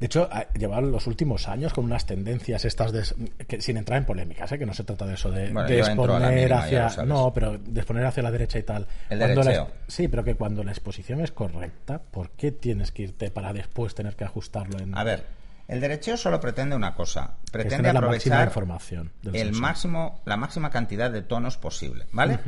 De 0.00 0.06
hecho, 0.06 0.28
ha- 0.30 0.46
llevar 0.52 0.84
los 0.84 1.08
últimos 1.08 1.48
años 1.48 1.72
con 1.72 1.84
unas 1.84 2.06
tendencias 2.06 2.64
estas 2.64 2.92
de, 2.92 3.02
que, 3.46 3.60
sin 3.60 3.76
entrar 3.76 3.98
en 3.98 4.06
polémicas, 4.06 4.52
¿eh? 4.52 4.58
que 4.58 4.64
no 4.64 4.72
se 4.72 4.84
trata 4.84 5.06
de 5.06 5.14
eso, 5.14 5.28
de, 5.30 5.50
Bueno, 5.52 5.68
exponer 5.68 6.32
mínima, 6.34 6.58
hacia... 6.86 7.04
No, 7.04 7.32
pero 7.34 7.58
de 7.58 7.80
exponer 7.80 8.04
hacia 8.06 8.22
la 8.22 8.30
derecha 8.30 8.60
y 8.60 8.62
tal. 8.62 8.86
El 9.10 9.18
la- 9.18 9.66
sí, 9.88 10.06
pero 10.06 10.22
que 10.22 10.36
cuando 10.36 10.62
la 10.62 10.70
exposición 10.70 11.20
es 11.20 11.32
correcta, 11.32 12.00
¿por 12.00 12.30
qué 12.30 12.52
tienes 12.52 12.92
que 12.92 13.02
irte 13.02 13.32
para 13.32 13.52
después 13.52 13.94
tener 13.96 14.14
que 14.14 14.22
ajustarlo 14.24 14.78
en... 14.78 14.96
A 14.96 15.02
ver, 15.02 15.26
El 15.66 15.80
derecheo 15.80 16.16
solo 16.16 16.38
pretende 16.40 16.76
una 16.76 16.94
cosa, 16.94 17.34
pretende 17.50 17.78
tener 17.78 17.94
la 17.94 18.00
máxima 18.00 18.36
aprovechar 18.36 18.46
información 18.48 19.12
del 19.22 19.34
el 19.34 19.42
sensor. 19.46 19.62
máximo, 19.62 20.20
la 20.26 20.36
máxima 20.36 20.70
cantidad 20.70 21.10
de 21.10 21.22
tonos 21.22 21.56
posible, 21.58 22.06
¿vale? 22.12 22.38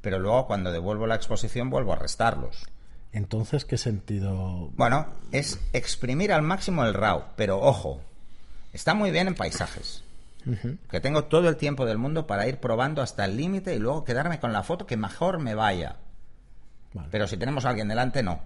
Pero 0.00 0.20
luego 0.20 0.46
cuando 0.46 0.70
devuelvo 0.70 1.08
la 1.08 1.16
exposición 1.16 1.68
vuelvo 1.68 1.92
a 1.94 1.96
restarlos. 1.96 2.64
Entonces, 3.16 3.64
¿qué 3.64 3.78
sentido? 3.78 4.70
Bueno, 4.76 5.06
es 5.32 5.58
exprimir 5.72 6.32
al 6.32 6.42
máximo 6.42 6.84
el 6.84 6.92
RAW, 6.92 7.24
pero 7.34 7.58
ojo, 7.60 8.02
está 8.74 8.92
muy 8.92 9.10
bien 9.10 9.26
en 9.26 9.34
paisajes. 9.34 10.02
Que 10.90 11.00
tengo 11.00 11.24
todo 11.24 11.48
el 11.48 11.56
tiempo 11.56 11.86
del 11.86 11.96
mundo 11.98 12.26
para 12.26 12.46
ir 12.46 12.58
probando 12.58 13.00
hasta 13.00 13.24
el 13.24 13.36
límite 13.38 13.74
y 13.74 13.78
luego 13.78 14.04
quedarme 14.04 14.38
con 14.38 14.52
la 14.52 14.62
foto 14.62 14.86
que 14.86 14.96
mejor 14.98 15.38
me 15.40 15.54
vaya. 15.54 15.96
Vale. 16.92 17.08
Pero 17.10 17.26
si 17.26 17.36
tenemos 17.38 17.64
a 17.64 17.70
alguien 17.70 17.88
delante, 17.88 18.22
no. 18.22 18.38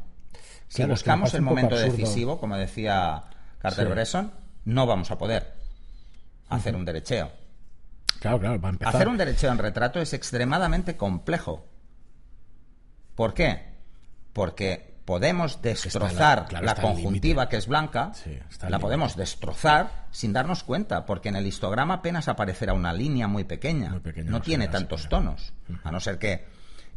Si 0.68 0.76
Claro, 0.76 0.94
es 0.94 1.02
que 1.02 1.10
me 1.10 1.16
buscamos 1.16 1.34
el 1.34 1.42
momento 1.42 1.74
absurdo. 1.74 1.96
decisivo, 1.96 2.38
como 2.40 2.56
decía 2.56 3.24
Carter 3.58 3.86
Sí. 3.88 3.92
Bresson, 3.92 4.32
no 4.66 4.86
vamos 4.86 5.10
a 5.10 5.18
poder 5.18 5.52
hacer 6.48 6.76
un 6.76 6.84
derecheo. 6.84 7.30
Claro, 8.20 8.38
claro, 8.38 8.60
para 8.60 8.70
empezar. 8.72 8.94
Hacer 8.94 9.08
un 9.08 9.16
derecheo 9.18 9.50
en 9.50 9.58
retrato 9.58 10.00
es 10.00 10.12
extremadamente 10.14 10.96
complejo. 10.96 11.66
¿Por 13.16 13.34
qué? 13.34 13.69
Porque 14.32 14.90
podemos 15.10 15.60
destrozar 15.60 16.46
claro, 16.46 16.64
la 16.64 16.76
conjuntiva 16.76 17.48
que 17.48 17.56
es 17.56 17.66
blanca, 17.66 18.12
Sí, 18.14 18.38
la 18.68 18.78
podemos 18.78 19.16
destrozar 19.16 20.06
sin 20.12 20.32
darnos 20.32 20.62
cuenta, 20.62 21.04
porque 21.04 21.30
en 21.30 21.34
el 21.34 21.48
histograma 21.48 21.94
apenas 21.94 22.28
aparecerá 22.28 22.74
una 22.74 22.92
línea 22.92 23.26
muy 23.26 23.42
pequeña. 23.42 23.90
Muy 23.90 23.98
pequeña, 23.98 24.30
no 24.30 24.38
no 24.38 24.42
tiene 24.42 24.68
tantos 24.68 25.08
tonos, 25.08 25.52
a 25.82 25.90
no 25.90 25.98
ser 25.98 26.20
que, 26.20 26.46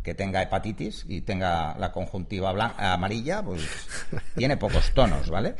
que 0.04 0.14
tenga 0.14 0.44
hepatitis 0.44 1.06
y 1.08 1.22
tenga 1.22 1.76
la 1.80 1.92
conjuntiva 1.92 2.52
amarilla, 2.78 3.42
pues 3.42 3.68
tiene 4.36 4.58
pocos 4.58 4.92
tonos, 4.94 5.32
¿vale? 5.32 5.56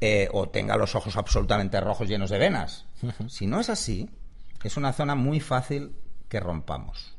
eh, 0.00 0.28
o 0.32 0.48
tenga 0.48 0.76
los 0.76 0.94
ojos 0.94 1.16
absolutamente 1.16 1.80
rojos 1.80 2.08
llenos 2.08 2.30
de 2.30 2.38
venas. 2.38 2.86
Si 3.26 3.48
no 3.48 3.58
es 3.58 3.68
así, 3.68 4.08
es 4.62 4.76
una 4.76 4.92
zona 4.92 5.16
muy 5.16 5.40
fácil 5.40 5.96
que 6.28 6.38
rompamos. 6.38 7.16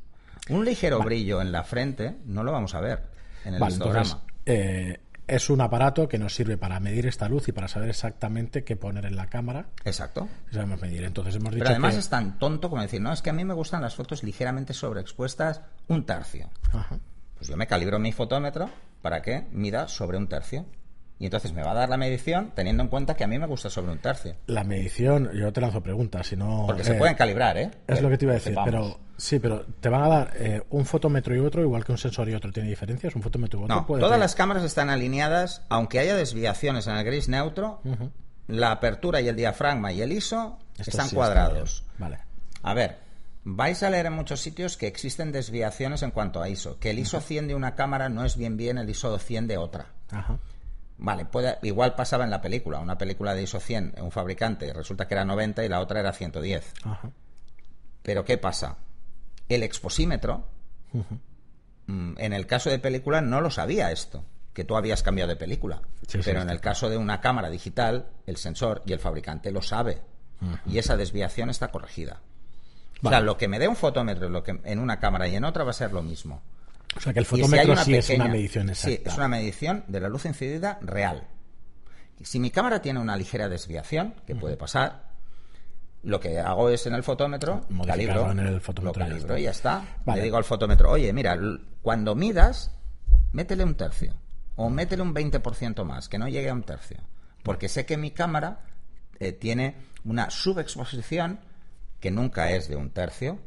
Un 0.48 0.64
ligero 0.64 1.00
brillo 1.02 1.42
en 1.42 1.52
la 1.52 1.66
frente 1.66 2.16
no 2.26 2.44
lo 2.44 2.54
vamos 2.54 2.74
a 2.74 2.80
ver 2.80 3.13
en 3.46 3.56
el 3.56 3.60
Vale, 3.60 3.76
entonces, 3.76 4.18
eh, 4.46 5.00
es 5.28 5.50
un 5.50 5.62
aparato 5.62 6.08
que 6.08 6.18
nos 6.18 6.36
sirve 6.36 6.58
para 6.58 6.80
medir 6.80 7.08
esta 7.08 7.30
luz 7.30 7.48
y 7.48 7.52
para 7.52 7.68
saber 7.68 7.90
exactamente 7.90 8.64
qué 8.64 8.76
poner 8.76 9.06
en 9.06 9.16
la 9.16 9.28
cámara. 9.28 9.68
Exacto. 9.86 10.28
Sabemos 10.52 10.82
medir. 10.82 11.04
Entonces 11.04 11.36
hemos 11.36 11.54
dicho 11.54 11.64
Pero 11.64 11.72
además 11.72 11.94
que... 11.94 12.00
es 12.02 12.10
tan 12.10 12.38
tonto 12.38 12.70
como 12.70 12.82
decir, 12.82 13.02
no, 13.02 13.14
es 13.14 13.22
que 13.22 13.30
a 13.30 13.34
mí 13.34 13.46
me 13.46 13.54
gustan 13.54 13.82
las 13.82 13.96
fotos 13.96 14.24
ligeramente 14.24 14.74
sobreexpuestas 14.74 15.62
un 15.88 16.06
tercio. 16.06 16.50
Ajá. 16.72 17.00
Pues 17.36 17.48
yo 17.48 17.58
me 17.58 17.68
calibro 17.68 18.00
mi 18.00 18.12
fotómetro 18.12 18.70
para 19.02 19.22
que 19.22 19.48
mida 19.52 19.88
sobre 19.88 20.18
un 20.18 20.28
tercio. 20.28 20.66
Y 21.20 21.26
entonces 21.26 21.54
me 21.54 21.64
va 21.64 21.72
a 21.72 21.76
dar 21.76 21.90
la 21.90 21.96
medición 21.98 22.52
teniendo 22.56 22.84
en 22.84 22.90
cuenta 22.90 23.16
que 23.16 23.24
a 23.24 23.28
mí 23.28 23.38
me 23.40 23.46
gusta 23.48 23.70
sobre 23.70 23.92
un 23.92 24.00
tercio. 24.00 24.36
La 24.48 24.64
medición, 24.64 25.32
yo 25.34 25.54
te 25.54 25.62
lanzo 25.62 25.82
preguntas, 25.82 26.28
si 26.28 26.36
no... 26.36 26.66
Porque 26.68 26.84
se 26.84 26.94
eh, 26.96 26.98
pueden 26.98 27.16
calibrar, 27.16 27.58
¿eh? 27.58 27.72
Es 27.88 28.02
lo 28.02 28.10
que 28.10 28.18
te 28.18 28.26
iba 28.26 28.32
a 28.34 28.36
decir, 28.36 28.56
pero 28.66 29.00
sí, 29.16 29.40
pero 29.40 29.66
te 29.80 29.88
van 29.90 30.04
a 30.04 30.08
dar 30.10 30.34
eh, 30.36 30.64
un 30.72 30.86
fotómetro 30.86 31.34
y 31.36 31.40
otro, 31.40 31.62
igual 31.62 31.86
que 31.86 31.92
un 31.94 31.98
sensor 31.98 32.28
y 32.30 32.34
otro. 32.34 32.52
¿Tiene 32.52 32.68
diferencias? 32.68 33.16
¿Un 33.16 33.22
fotómetro 33.22 33.60
y 33.60 33.64
otro? 33.64 33.76
No, 33.76 33.88
puede 33.88 34.02
todas 34.02 34.16
tener- 34.16 34.24
las 34.26 34.36
cámaras 34.36 34.64
están 34.64 34.90
alineadas, 34.90 35.62
aunque 35.70 36.00
haya 36.00 36.16
desviaciones 36.16 36.88
en 36.88 36.98
el 36.98 37.06
gris 37.06 37.30
neutro, 37.30 37.80
la 38.48 38.72
apertura 38.72 39.22
y 39.22 39.28
el 39.30 39.36
diafragma 39.36 39.94
y 39.94 40.02
el 40.02 40.12
ISO 40.12 40.58
Esto 40.78 40.90
están 40.92 41.08
sí 41.08 41.16
cuadrados. 41.16 41.86
Vale. 42.00 42.18
A 42.64 42.74
ver, 42.74 42.98
vais 43.46 43.82
a 43.84 43.90
leer 43.90 44.08
en 44.08 44.14
muchos 44.14 44.42
sitios 44.42 44.76
que 44.76 44.88
existen 44.88 45.32
desviaciones 45.32 46.02
en 46.02 46.12
cuanto 46.12 46.42
a 46.42 46.50
ISO, 46.50 46.80
que 46.80 46.90
el 46.90 47.00
ISO 47.00 47.22
100 47.22 47.48
de 47.48 47.56
una 47.56 47.76
cámara 47.76 48.10
no 48.10 48.26
es 48.26 48.36
bien 48.36 48.58
bien 48.58 48.78
el 48.78 48.90
ISO 48.90 49.18
100 49.18 49.48
de 49.48 49.58
otra. 49.58 49.86
Ajá. 50.12 50.38
Vale, 50.98 51.26
puede, 51.26 51.58
igual 51.64 51.96
pasaba 51.96 52.24
en 52.24 52.30
la 52.30 52.42
película, 52.42 52.80
una 52.80 52.98
película 52.98 53.34
de 53.34 53.44
ISO 53.44 53.60
100, 53.60 53.96
un 53.98 54.12
fabricante, 54.12 54.72
resulta 54.74 55.08
que 55.08 55.16
era 55.16 55.26
90 55.26 55.66
y 55.66 55.70
la 55.70 55.80
otra 55.82 56.00
era 56.00 56.14
110. 56.14 56.74
Ajá. 56.84 57.12
Pero 58.04 58.26
¿qué 58.26 58.38
pasa? 58.38 58.78
El 59.50 59.64
exposímetro, 59.64 60.46
mm, 61.88 62.14
en 62.18 62.34
el 62.34 62.46
caso 62.46 62.70
de 62.70 62.80
película, 62.80 63.22
no 63.22 63.42
lo 63.42 63.50
sabía 63.50 63.92
esto, 63.92 64.24
que 64.54 64.64
tú 64.64 64.76
habías 64.76 65.02
cambiado 65.02 65.30
de 65.30 65.36
película. 65.36 65.82
Sí, 66.08 66.20
sí, 66.20 66.22
Pero 66.24 66.42
en 66.42 66.50
el 66.50 66.62
caso 66.62 66.90
de 66.90 66.98
una 66.98 67.22
cámara 67.22 67.50
digital, 67.50 68.10
el 68.28 68.38
sensor 68.38 68.84
y 68.86 68.94
el 68.94 69.00
fabricante 69.00 69.52
lo 69.52 69.62
sabe. 69.62 70.02
Y 70.66 70.78
esa 70.78 70.98
desviación 70.98 71.50
está 71.50 71.70
corregida. 71.72 72.20
O 73.02 73.10
sea, 73.10 73.22
lo 73.22 73.38
que 73.38 73.48
me 73.48 73.60
dé 73.60 73.68
un 73.70 73.78
fotómetro 73.78 74.28
lo 74.30 74.44
que, 74.44 74.60
en 74.64 74.80
una 74.80 75.00
cámara 75.00 75.28
y 75.28 75.36
en 75.36 75.46
otra 75.46 75.64
va 75.64 75.72
a 75.72 75.74
ser 75.74 75.94
lo 75.94 76.04
mismo. 76.04 76.42
O 76.96 77.00
sea 77.00 77.14
que 77.14 77.20
el 77.20 77.26
si 77.26 77.42
fotómetro 77.42 77.76
sí 77.78 77.96
es 77.96 78.10
una 78.10 78.28
medición 78.28 78.70
exacta. 78.70 78.96
Sí, 78.96 79.04
es 79.06 79.16
una 79.16 79.28
medición 79.28 79.84
de 79.88 80.00
la 80.00 80.10
luz 80.10 80.26
incidida 80.26 80.80
real. 80.82 81.28
Si 82.22 82.40
mi 82.40 82.52
cámara 82.52 82.82
tiene 82.82 83.00
una 83.00 83.18
ligera 83.18 83.50
desviación, 83.50 84.16
que 84.26 84.36
puede 84.36 84.56
pasar, 84.56 85.12
lo 86.04 86.20
que 86.20 86.40
hago 86.40 86.70
es 86.70 86.86
en 86.86 86.94
el 86.94 87.04
fotómetro, 87.04 87.66
calibro, 87.86 88.32
en 88.32 88.40
el 88.40 88.62
fotómetro 88.62 89.02
lo 89.02 89.08
y 89.08 89.10
ya 89.10 89.14
calibro 89.14 89.36
está. 89.36 89.40
y 89.40 89.44
ya 89.44 89.52
está. 89.52 90.00
Vale. 90.06 90.20
Le 90.20 90.26
digo 90.26 90.38
al 90.38 90.44
fotómetro, 90.44 90.92
oye, 90.92 91.12
mira, 91.14 91.38
cuando 91.82 92.16
midas, 92.16 92.72
métele 93.32 93.64
un 93.64 93.76
tercio. 93.76 94.14
O 94.56 94.70
métele 94.70 95.02
un 95.02 95.16
20% 95.16 95.84
más, 95.84 96.10
que 96.10 96.20
no 96.20 96.28
llegue 96.28 96.50
a 96.50 96.54
un 96.54 96.64
tercio. 96.64 96.98
Porque 97.42 97.68
sé 97.68 97.86
que 97.86 97.98
mi 97.98 98.12
cámara 98.12 98.66
eh, 99.20 99.32
tiene 99.32 99.76
una 100.06 100.30
subexposición 100.30 101.40
que 102.00 102.12
nunca 102.12 102.52
es 102.52 102.68
de 102.68 102.76
un 102.76 102.90
tercio, 102.92 103.40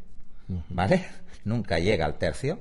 ¿vale? 0.71 1.07
Nunca 1.45 1.79
llega 1.79 2.07
al 2.07 2.19
tercio. 2.19 2.59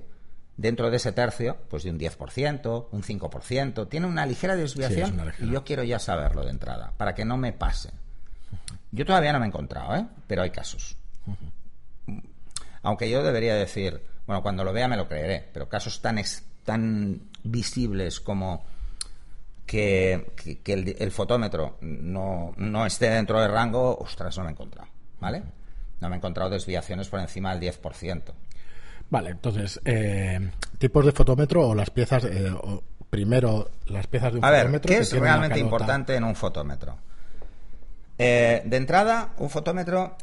Dentro 0.57 0.89
de 0.89 0.97
ese 0.97 1.11
tercio, 1.11 1.57
pues 1.69 1.83
de 1.83 1.89
un 1.91 1.99
10%, 1.99 2.87
un 2.91 3.03
5%, 3.03 3.89
tiene 3.89 4.07
una 4.07 4.25
ligera 4.25 4.55
desviación 4.55 4.99
Sí, 4.99 5.09
es 5.09 5.11
una 5.13 5.25
ligera. 5.25 5.45
y 5.47 5.51
yo 5.51 5.63
quiero 5.65 5.83
ya 5.83 5.99
saberlo 5.99 6.43
de 6.45 6.51
entrada, 6.51 6.93
para 6.95 7.13
que 7.13 7.25
no 7.25 7.35
me 7.37 7.51
pase. 7.51 7.89
Yo 8.91 9.05
todavía 9.05 9.33
no 9.33 9.39
me 9.39 9.45
he 9.45 9.49
encontrado, 9.49 9.95
¿eh? 9.95 10.05
Pero 10.27 10.43
hay 10.43 10.51
casos. 10.51 10.95
Aunque 12.83 13.09
yo 13.09 13.23
debería 13.23 13.55
decir, 13.55 14.01
bueno, 14.27 14.41
cuando 14.41 14.63
lo 14.63 14.71
vea 14.71 14.87
me 14.87 14.95
lo 14.97 15.07
creeré, 15.07 15.49
pero 15.53 15.67
casos 15.67 16.01
tan, 16.01 16.17
ex- 16.19 16.43
tan 16.63 17.19
visibles 17.43 18.19
como 18.19 18.63
que, 19.65 20.31
que- 20.41 20.59
que 20.59 20.73
el, 20.73 20.95
el 20.99 21.11
fotómetro 21.11 21.77
no, 21.81 22.53
no 22.57 22.85
esté 22.85 23.09
dentro 23.09 23.41
del 23.41 23.51
rango, 23.51 23.97
ostras, 23.97 24.37
no 24.37 24.43
me 24.43 24.49
he 24.49 24.53
encontrado, 24.53 24.87
¿vale? 25.19 25.43
No 25.99 26.09
me 26.09 26.15
he 26.15 26.17
encontrado 26.17 26.49
desviaciones 26.51 27.07
por 27.09 27.19
encima 27.19 27.55
del 27.55 27.73
10%. 27.73 28.21
Vale, 29.09 29.29
entonces, 29.31 29.79
eh, 29.85 30.51
tipos 30.77 31.05
de 31.05 31.11
fotómetro 31.11 31.67
o 31.69 31.75
las 31.75 31.89
piezas, 31.89 32.25
eh, 32.25 32.51
o 32.51 32.83
primero 33.09 33.69
las 33.87 34.07
piezas 34.07 34.33
de 34.33 34.39
un 34.39 34.45
A 34.45 34.49
ver, 34.51 34.61
fotómetro. 34.61 34.89
¿qué 34.89 34.95
que 34.95 35.01
es 35.01 35.11
realmente 35.13 35.59
importante 35.59 36.15
en 36.15 36.23
un 36.23 36.35
fotómetro? 36.35 36.97
Eh, 38.17 38.61
de 38.65 38.77
entrada, 38.77 39.33
un 39.37 39.49
fotómetro, 39.49 40.15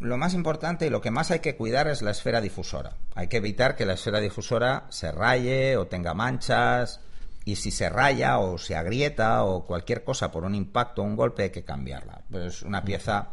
lo 0.00 0.16
más 0.16 0.34
importante 0.34 0.86
y 0.86 0.90
lo 0.90 1.00
que 1.00 1.10
más 1.10 1.30
hay 1.30 1.40
que 1.40 1.56
cuidar 1.56 1.88
es 1.88 2.02
la 2.02 2.10
esfera 2.10 2.40
difusora. 2.40 2.92
Hay 3.14 3.28
que 3.28 3.36
evitar 3.38 3.76
que 3.76 3.86
la 3.86 3.94
esfera 3.94 4.20
difusora 4.20 4.84
se 4.88 5.12
raye 5.12 5.76
o 5.76 5.86
tenga 5.86 6.14
manchas. 6.14 7.00
Y 7.46 7.56
si 7.56 7.70
se 7.70 7.90
raya 7.90 8.38
o 8.38 8.56
se 8.56 8.74
agrieta 8.74 9.44
o 9.44 9.66
cualquier 9.66 10.02
cosa 10.02 10.32
por 10.32 10.44
un 10.44 10.54
impacto 10.54 11.02
o 11.02 11.04
un 11.04 11.14
golpe, 11.14 11.42
hay 11.44 11.50
que 11.50 11.62
cambiarla. 11.62 12.22
Pero 12.30 12.46
es 12.46 12.62
una 12.62 12.82
pieza 12.82 13.28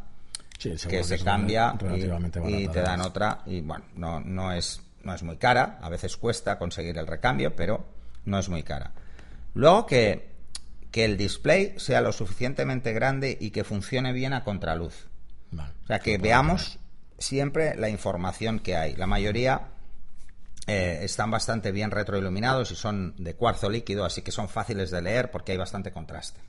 Sí, 0.59 0.77
seguro 0.77 0.97
que 0.99 1.03
se 1.05 1.23
cambia 1.23 1.73
y- 1.95 2.53
y, 2.63 2.67
te 2.67 2.81
dan 2.81 3.01
otra 3.01 3.39
y 3.47 3.61
bueno 3.61 3.83
no 3.95 4.19
no 4.19 4.51
es 4.51 4.79
no 5.03 5.13
es 5.13 5.23
muy 5.23 5.37
cara 5.37 5.79
a 5.81 5.89
veces 5.89 6.17
cuesta 6.17 6.57
conseguir 6.57 6.97
el 6.97 7.07
recambio 7.07 7.55
pero 7.55 7.85
no 8.25 8.39
es 8.39 8.49
muy 8.49 8.63
cara. 8.63 8.91
Luego 9.53 9.85
que 9.85 10.31
que 10.91 11.05
el 11.05 11.17
display 11.17 11.73
sea 11.77 12.01
lo 12.01 12.11
suficientemente 12.11 12.91
grande 12.93 13.37
y 13.39 13.51
que 13.51 13.63
funcione 13.63 14.11
bien 14.11 14.33
a 14.33 14.43
contraluz. 14.43 15.07
Vale. 15.51 15.73
o 15.83 15.87
sea 15.87 15.99
que 15.99 16.17
veamos 16.17 16.79
siempre 17.17 17.75
la 17.75 17.89
información 17.89 18.59
que 18.59 18.75
hay. 18.75 18.95
La 18.95 19.07
mayoría 19.07 19.69
eh, 20.67 20.99
están 21.01 21.31
bastante 21.31 21.71
bien 21.71 21.91
retroiluminados 21.91 22.71
y 22.71 22.75
son 22.75 23.15
de 23.17 23.35
cuarzo 23.35 23.69
líquido 23.69 24.05
así 24.05 24.21
que 24.21 24.31
son 24.31 24.47
fáciles 24.49 24.91
de 24.91 25.01
leer 25.01 25.31
porque 25.31 25.53
hay 25.53 25.57
bastante 25.57 25.91
contraste. 25.91 26.39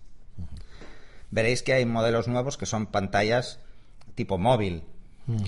Veréis 1.30 1.62
que 1.62 1.72
hay 1.72 1.86
modelos 1.86 2.28
nuevos 2.28 2.56
que 2.56 2.66
son 2.66 2.86
pantallas 2.86 3.58
tipo 4.14 4.38
móvil, 4.38 4.84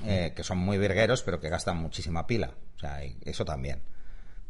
eh, 0.04 0.32
que 0.34 0.42
son 0.44 0.58
muy 0.58 0.78
virgueros, 0.78 1.22
pero 1.22 1.40
que 1.40 1.48
gastan 1.48 1.76
muchísima 1.78 2.26
pila. 2.26 2.50
O 2.76 2.78
sea, 2.78 3.02
eso 3.02 3.44
también. 3.44 3.80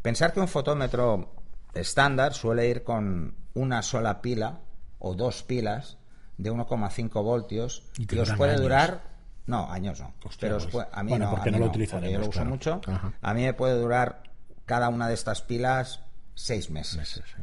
Pensar 0.03 0.33
que 0.33 0.41
un 0.41 0.49
fotómetro 0.49 1.33
estándar 1.75 2.35
suele 2.35 2.69
ir 2.69 2.83
con 2.85 3.35
una 3.55 3.83
sola 3.83 4.21
pila 4.21 4.61
o 4.99 5.15
dos 5.15 5.43
pilas 5.43 5.97
de 6.37 6.51
1,5 6.53 7.23
voltios 7.23 7.85
Y 7.99 8.07
que 8.07 8.21
os 8.21 8.33
puede 8.33 8.53
años. 8.53 8.63
durar. 8.63 9.03
No, 9.47 9.71
años 9.71 10.01
no. 10.01 10.15
Hostia, 10.25 10.39
pero 10.41 10.57
os 10.57 10.65
pues, 10.65 10.73
puede- 10.73 10.89
a 10.93 11.03
mí 11.03 11.11
bueno, 11.11 11.27
no. 11.27 11.31
porque 11.33 11.49
a 11.49 11.53
mí 11.53 11.59
no 11.59 11.65
lo 11.65 11.71
utilizaremos, 11.71 12.13
Yo 12.13 12.19
lo 12.19 12.25
uso 12.25 12.33
claro. 12.33 12.51
mucho. 12.51 12.81
Ajá. 12.87 13.13
A 13.21 13.35
mí 13.35 13.43
me 13.43 13.55
puede 13.55 13.79
durar 13.79 14.23
cada 14.67 14.89
una 14.89 15.09
de 15.09 15.15
estas 15.15 15.43
pilas 15.43 16.01
seis 16.35 16.71
meses. 16.71 16.97
Meses, 16.97 17.25
sí. 17.37 17.43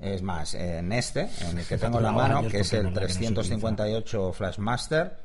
Es 0.00 0.22
más, 0.22 0.54
en 0.54 0.92
este, 0.92 1.28
en 1.48 1.58
el 1.58 1.64
que 1.66 1.76
tengo 1.78 1.98
en 1.98 2.04
la 2.04 2.12
mano, 2.12 2.42
que 2.48 2.60
es 2.60 2.72
el 2.72 2.78
es 2.80 2.84
verdad 2.94 3.00
que 3.02 3.08
no 3.08 3.08
se 3.08 3.18
358 3.34 4.32
Flashmaster, 4.32 5.18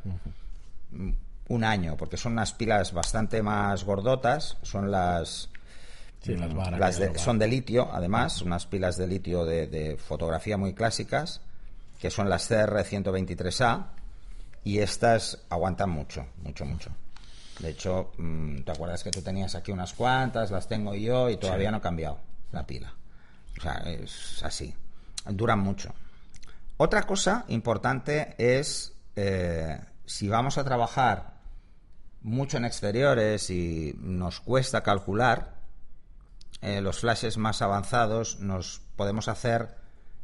mm, 0.91 1.09
un 1.49 1.63
año, 1.63 1.95
porque 1.97 2.17
son 2.17 2.33
unas 2.33 2.53
pilas 2.53 2.93
bastante 2.93 3.41
más 3.43 3.83
gordotas, 3.83 4.57
son 4.61 4.89
las... 4.91 5.49
Sí, 6.21 6.35
las 6.37 6.53
mm, 6.53 6.57
varas 6.57 6.79
las 6.79 6.97
que 6.97 7.09
de- 7.09 7.19
son 7.19 7.37
de 7.37 7.47
litio, 7.47 7.89
además, 7.93 8.41
unas 8.41 8.65
pilas 8.65 8.95
de 8.97 9.07
litio 9.07 9.43
de, 9.45 9.67
de 9.67 9.97
fotografía 9.97 10.57
muy 10.57 10.73
clásicas. 10.73 11.41
que 11.99 12.09
son 12.09 12.29
las 12.29 12.49
CR123A, 12.51 13.85
y 14.65 14.79
estas 14.79 15.39
aguantan 15.49 15.89
mucho, 15.89 16.25
mucho, 16.41 16.65
mucho. 16.65 16.89
De 17.59 17.69
hecho, 17.69 18.11
mm, 18.17 18.61
¿te 18.63 18.71
acuerdas 18.71 19.03
que 19.03 19.11
tú 19.11 19.21
tenías 19.21 19.55
aquí 19.55 19.71
unas 19.71 19.93
cuantas? 19.93 20.49
Las 20.51 20.67
tengo 20.67 20.95
yo 20.95 21.29
y 21.29 21.37
todavía 21.37 21.71
no 21.71 21.77
he 21.77 21.81
cambiado 21.81 22.19
la 22.51 22.65
pila. 22.65 22.93
O 23.57 23.61
sea, 23.61 23.83
es 23.85 24.41
así. 24.43 24.73
Duran 25.29 25.59
mucho. 25.59 25.93
Otra 26.77 27.03
cosa 27.03 27.45
importante 27.49 28.33
es 28.37 28.93
eh, 29.15 29.79
si 30.05 30.27
vamos 30.27 30.57
a 30.57 30.63
trabajar 30.63 31.32
mucho 32.23 32.57
en 32.57 32.65
exteriores 32.65 33.49
y 33.49 33.95
nos 33.99 34.39
cuesta 34.39 34.81
calcular, 34.81 35.55
eh, 36.61 36.81
los 36.81 36.99
flashes 36.99 37.37
más 37.37 37.61
avanzados 37.61 38.39
nos 38.39 38.81
podemos 38.95 39.27
hacer 39.27 39.75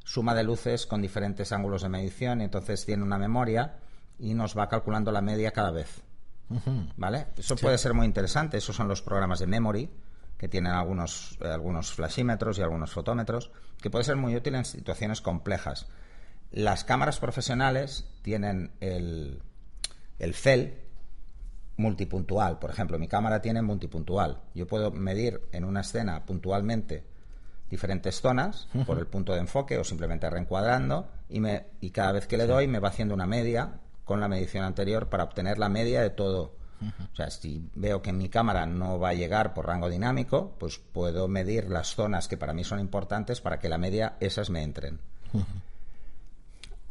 suma 0.06 0.34
de 0.34 0.44
luces 0.44 0.86
con 0.86 1.02
diferentes 1.02 1.52
ángulos 1.52 1.82
de 1.82 1.90
medición 1.90 2.42
y 2.42 2.46
entonces 2.46 2.86
tiene 2.86 3.04
una 3.04 3.18
memoria 3.18 3.76
y 4.18 4.34
nos 4.34 4.58
va 4.58 4.70
calculando 4.70 5.12
la 5.12 5.22
media 5.22 5.52
cada 5.52 5.72
vez. 5.72 6.02
¿Vale? 6.98 7.28
Eso 7.38 7.56
puede 7.58 7.78
ser 7.78 7.94
muy 7.94 8.08
interesante. 8.08 8.58
Esos 8.58 8.76
son 8.76 8.88
los 8.88 9.04
programas 9.04 9.38
de 9.38 9.46
memory 9.46 9.88
que 10.36 10.48
tienen 10.48 10.72
algunos, 10.72 11.38
eh, 11.42 11.48
algunos 11.48 11.94
flashímetros 11.94 12.58
y 12.58 12.62
algunos 12.64 12.92
fotómetros, 12.92 13.52
que 13.80 13.92
puede 13.92 14.06
ser 14.06 14.16
muy 14.16 14.36
útil 14.36 14.56
en 14.56 14.66
situaciones 14.66 15.22
complejas. 15.22 15.88
Las 16.52 16.86
cámaras 16.86 17.20
profesionales 17.20 18.08
tienen 18.24 18.72
el, 18.80 19.44
el 20.18 20.34
FEL 20.34 20.89
multipuntual. 21.80 22.60
Por 22.60 22.70
ejemplo, 22.70 23.00
mi 23.00 23.08
cámara 23.08 23.42
tiene 23.42 23.62
multipuntual. 23.62 24.42
Yo 24.54 24.68
puedo 24.68 24.92
medir 24.92 25.42
en 25.52 25.64
una 25.64 25.82
escena 25.82 26.26
puntualmente 26.26 27.06
diferentes 27.70 28.20
zonas 28.20 28.68
por 28.86 29.00
el 29.00 29.08
punto 29.08 29.34
de 29.34 29.40
enfoque 29.40 29.78
o 29.78 29.84
simplemente 29.84 30.30
reencuadrando 30.30 31.08
y, 31.30 31.40
me, 31.40 31.68
y 31.80 31.92
cada 31.92 32.12
vez 32.12 32.28
que 32.28 32.38
le 32.38 32.48
doy 32.48 32.68
me 32.68 32.80
va 32.80 32.90
haciendo 32.90 33.14
una 33.14 33.28
media 33.28 33.80
con 34.04 34.20
la 34.20 34.28
medición 34.28 34.66
anterior 34.66 35.08
para 35.08 35.24
obtener 35.24 35.58
la 35.58 35.70
media 35.70 36.02
de 36.02 36.10
todo. 36.10 36.58
O 37.12 37.16
sea, 37.16 37.30
si 37.30 37.70
veo 37.76 38.02
que 38.02 38.14
mi 38.14 38.30
cámara 38.30 38.66
no 38.66 39.00
va 39.00 39.10
a 39.10 39.14
llegar 39.14 39.54
por 39.54 39.68
rango 39.68 39.90
dinámico, 39.90 40.56
pues 40.58 40.80
puedo 40.80 41.28
medir 41.28 41.70
las 41.70 41.96
zonas 41.96 42.28
que 42.28 42.38
para 42.38 42.54
mí 42.54 42.64
son 42.64 42.80
importantes 42.80 43.42
para 43.42 43.60
que 43.60 43.70
la 43.70 43.78
media 43.78 44.16
esas 44.20 44.50
me 44.50 44.64
entren. 44.64 45.00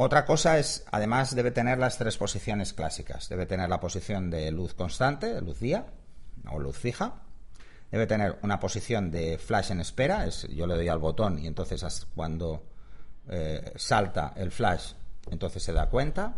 Otra 0.00 0.24
cosa 0.24 0.60
es, 0.60 0.84
además 0.92 1.34
debe 1.34 1.50
tener 1.50 1.76
las 1.76 1.98
tres 1.98 2.16
posiciones 2.16 2.72
clásicas. 2.72 3.28
Debe 3.28 3.46
tener 3.46 3.68
la 3.68 3.80
posición 3.80 4.30
de 4.30 4.52
luz 4.52 4.72
constante, 4.72 5.40
luz 5.40 5.58
día 5.58 5.86
o 6.48 6.60
luz 6.60 6.78
fija. 6.78 7.22
Debe 7.90 8.06
tener 8.06 8.38
una 8.42 8.60
posición 8.60 9.10
de 9.10 9.38
flash 9.38 9.72
en 9.72 9.80
espera, 9.80 10.24
es, 10.24 10.46
yo 10.50 10.68
le 10.68 10.76
doy 10.76 10.86
al 10.86 11.00
botón 11.00 11.40
y 11.40 11.48
entonces 11.48 12.06
cuando 12.14 12.62
eh, 13.28 13.72
salta 13.74 14.34
el 14.36 14.52
flash, 14.52 14.92
entonces 15.32 15.64
se 15.64 15.72
da 15.72 15.90
cuenta. 15.90 16.36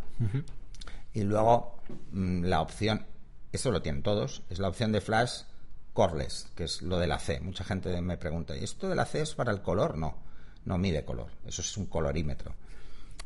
Y 1.12 1.22
luego 1.24 1.82
mm, 2.12 2.44
la 2.44 2.62
opción, 2.62 3.04
eso 3.52 3.70
lo 3.70 3.82
tienen 3.82 4.02
todos, 4.02 4.42
es 4.48 4.58
la 4.58 4.68
opción 4.68 4.90
de 4.90 5.02
flash 5.02 5.42
coreless, 5.92 6.48
que 6.54 6.64
es 6.64 6.80
lo 6.80 6.98
de 6.98 7.08
la 7.08 7.18
C. 7.18 7.40
Mucha 7.40 7.64
gente 7.64 8.00
me 8.00 8.16
pregunta, 8.16 8.56
¿y 8.56 8.64
esto 8.64 8.88
de 8.88 8.94
la 8.94 9.04
C 9.04 9.20
es 9.20 9.34
para 9.34 9.52
el 9.52 9.60
color? 9.60 9.98
No, 9.98 10.16
no 10.64 10.78
mide 10.78 11.04
color, 11.04 11.28
eso 11.44 11.60
es 11.60 11.76
un 11.76 11.84
colorímetro. 11.84 12.54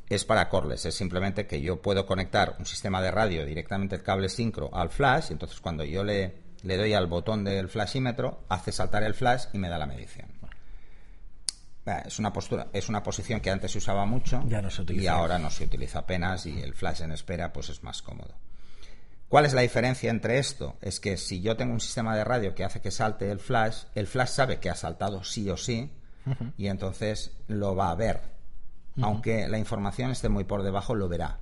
Es 0.09 0.25
para 0.25 0.49
coreless, 0.49 0.85
es 0.87 0.95
simplemente 0.95 1.47
que 1.47 1.61
yo 1.61 1.81
puedo 1.81 2.07
conectar 2.07 2.57
un 2.59 2.67
sistema 2.67 3.01
de 3.01 3.11
radio 3.11 3.45
directamente 3.47 3.97
el 3.97 4.03
cable 4.03 4.29
sincro 4.29 4.71
al 4.75 4.91
flash, 4.91 5.27
y 5.31 5.33
entonces 5.33 5.61
cuando 5.61 5.85
yo 5.85 6.05
le, 6.05 6.35
le 6.63 6.77
doy 6.77 6.93
al 6.93 7.07
botón 7.07 7.45
del 7.45 7.69
flashímetro, 7.69 8.45
hace 8.49 8.73
saltar 8.73 9.03
el 9.03 9.15
flash 9.15 9.47
y 9.53 9.59
me 9.59 9.69
da 9.69 9.79
la 9.79 9.87
medición. 9.87 10.29
Es 12.07 12.19
una 12.19 12.33
postura, 12.33 12.69
es 12.73 12.89
una 12.89 13.03
posición 13.03 13.41
que 13.41 13.51
antes 13.51 13.73
se 13.73 13.79
usaba 13.79 14.07
mucho 14.07 14.43
y 14.89 15.07
ahora 15.07 15.39
no 15.39 15.51
se 15.51 15.65
utiliza 15.65 15.99
apenas 16.01 16.47
y 16.47 16.63
el 16.63 16.73
flash 16.73 17.03
en 17.03 17.13
espera 17.13 17.53
pues 17.53 17.69
es 17.69 17.83
más 17.83 18.01
cómodo. 18.01 18.35
¿Cuál 19.29 19.45
es 19.45 19.53
la 19.53 19.61
diferencia 19.61 20.11
entre 20.11 20.39
esto? 20.39 20.79
Es 20.81 20.99
que 20.99 21.17
si 21.19 21.43
yo 21.43 21.57
tengo 21.57 21.75
un 21.75 21.81
sistema 21.81 22.17
de 22.17 22.25
radio 22.25 22.55
que 22.55 22.65
hace 22.65 22.81
que 22.81 22.91
salte 22.91 23.31
el 23.31 23.39
flash, 23.39 23.85
el 23.95 24.07
flash 24.07 24.29
sabe 24.29 24.61
que 24.61 24.71
ha 24.71 24.75
saltado 24.75 25.25
sí 25.25 25.51
o 25.51 25.57
sí 25.57 25.93
y 26.57 26.69
entonces 26.69 27.33
lo 27.49 27.77
va 27.77 27.91
a 27.91 27.95
ver. 27.95 28.34
Aunque 29.03 29.49
la 29.49 29.59
información 29.59 30.11
esté 30.11 30.29
muy 30.29 30.45
por 30.45 30.63
debajo, 30.63 30.95
lo 30.95 31.09
verá. 31.09 31.41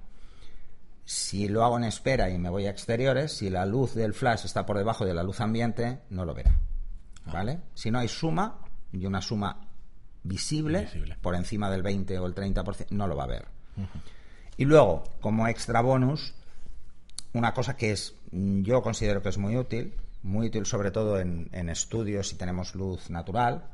Si 1.04 1.48
lo 1.48 1.64
hago 1.64 1.76
en 1.76 1.84
espera 1.84 2.30
y 2.30 2.38
me 2.38 2.48
voy 2.48 2.66
a 2.66 2.70
exteriores, 2.70 3.32
si 3.32 3.50
la 3.50 3.66
luz 3.66 3.94
del 3.94 4.14
flash 4.14 4.44
está 4.44 4.64
por 4.64 4.78
debajo 4.78 5.04
de 5.04 5.14
la 5.14 5.22
luz 5.22 5.40
ambiente, 5.40 6.00
no 6.10 6.24
lo 6.24 6.34
verá. 6.34 6.58
¿Vale? 7.26 7.60
Si 7.74 7.90
no 7.90 7.98
hay 7.98 8.08
suma, 8.08 8.58
y 8.92 9.06
una 9.06 9.20
suma 9.20 9.68
visible, 10.22 10.88
por 11.20 11.34
encima 11.34 11.70
del 11.70 11.82
20 11.82 12.18
o 12.18 12.26
el 12.26 12.34
30%, 12.34 12.86
no 12.90 13.06
lo 13.06 13.16
va 13.16 13.24
a 13.24 13.28
ver. 13.28 13.46
Y 14.56 14.64
luego, 14.64 15.04
como 15.20 15.48
extra 15.48 15.80
bonus, 15.80 16.34
una 17.32 17.54
cosa 17.54 17.76
que 17.76 17.92
es 17.92 18.14
yo 18.30 18.82
considero 18.82 19.22
que 19.22 19.28
es 19.28 19.38
muy 19.38 19.56
útil, 19.56 19.94
muy 20.22 20.48
útil 20.48 20.66
sobre 20.66 20.90
todo 20.90 21.18
en, 21.18 21.68
estudios 21.68 22.28
si 22.28 22.36
tenemos 22.36 22.74
luz 22.74 23.10
natural, 23.10 23.68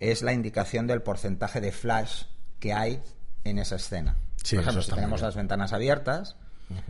es 0.00 0.22
la 0.22 0.32
indicación 0.32 0.86
del 0.86 1.02
porcentaje 1.02 1.60
de 1.60 1.72
flash 1.72 2.24
que 2.62 2.72
hay 2.72 3.02
en 3.42 3.58
esa 3.58 3.74
escena. 3.74 4.16
por 4.48 4.60
ejemplo, 4.60 4.82
si 4.82 4.92
tenemos 4.92 5.20
las 5.20 5.34
ventanas 5.34 5.72
abiertas, 5.72 6.36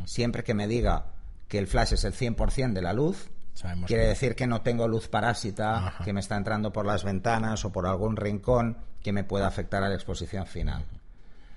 siempre 0.04 0.44
que 0.44 0.52
me 0.52 0.68
diga 0.68 1.06
que 1.48 1.58
el 1.58 1.66
flash 1.66 1.94
es 1.94 2.04
el 2.04 2.12
100% 2.12 2.74
de 2.74 2.82
la 2.82 2.92
luz, 2.92 3.30
Quiere 3.87 4.06
decir 4.06 4.35
que 4.35 4.46
no 4.46 4.62
tengo 4.62 4.88
luz 4.88 5.08
parásita 5.08 5.96
que 6.04 6.14
me 6.14 6.20
está 6.20 6.38
entrando 6.38 6.72
por 6.72 6.87
las 6.87 7.04
ventanas 7.04 7.66
o 7.66 7.70
por 7.70 7.87
algún 7.87 8.16
rincón 8.16 8.78
que 9.02 9.12
me 9.12 9.24
pueda 9.24 9.46
afectar 9.46 9.85
a 9.85 9.90
la 9.90 9.94
exposición 9.94 10.46
final. 10.46 10.87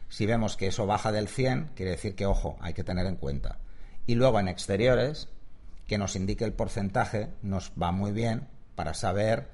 Si 0.10 0.26
vemos 0.26 0.58
que 0.58 0.68
eso 0.68 0.86
baja 0.86 1.14
del 1.14 1.30
100, 1.30 1.72
quiere 1.74 1.92
decir 1.92 2.14
que, 2.14 2.26
ojo, 2.26 2.58
hay 2.60 2.74
que 2.74 2.84
tener 2.84 3.06
en 3.06 3.16
cuenta. 3.16 3.60
Y 4.08 4.16
luego 4.16 4.42
en 4.42 4.50
exteriores, 4.50 5.30
que 5.88 5.98
nos 5.98 6.18
indique 6.18 6.44
el 6.44 6.52
porcentaje, 6.52 7.30
nos 7.42 7.72
va 7.82 7.94
muy 7.94 8.12
bien 8.12 8.50
para 8.76 8.94
saber 8.94 9.48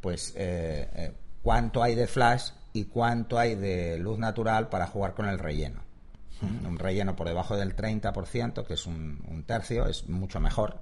pues 0.00 0.34
eh, 0.36 0.88
eh, 0.94 1.12
cuánto 1.44 1.80
hay 1.80 1.94
de 1.94 2.08
flash 2.08 2.48
y 2.72 2.86
cuánto 2.86 3.38
hay 3.38 3.54
de 3.54 3.98
luz 3.98 4.18
natural 4.18 4.68
para 4.68 4.88
jugar 4.88 5.14
con 5.14 5.28
el 5.28 5.38
relleno. 5.38 5.82
Un 6.42 6.78
relleno 6.78 7.14
por 7.14 7.28
debajo 7.28 7.56
del 7.56 7.76
30%, 7.76 8.66
que 8.66 8.74
es 8.74 8.86
un 8.86 9.44
tercio, 9.46 9.86
es 9.86 10.08
mucho 10.08 10.40
mejor 10.40 10.80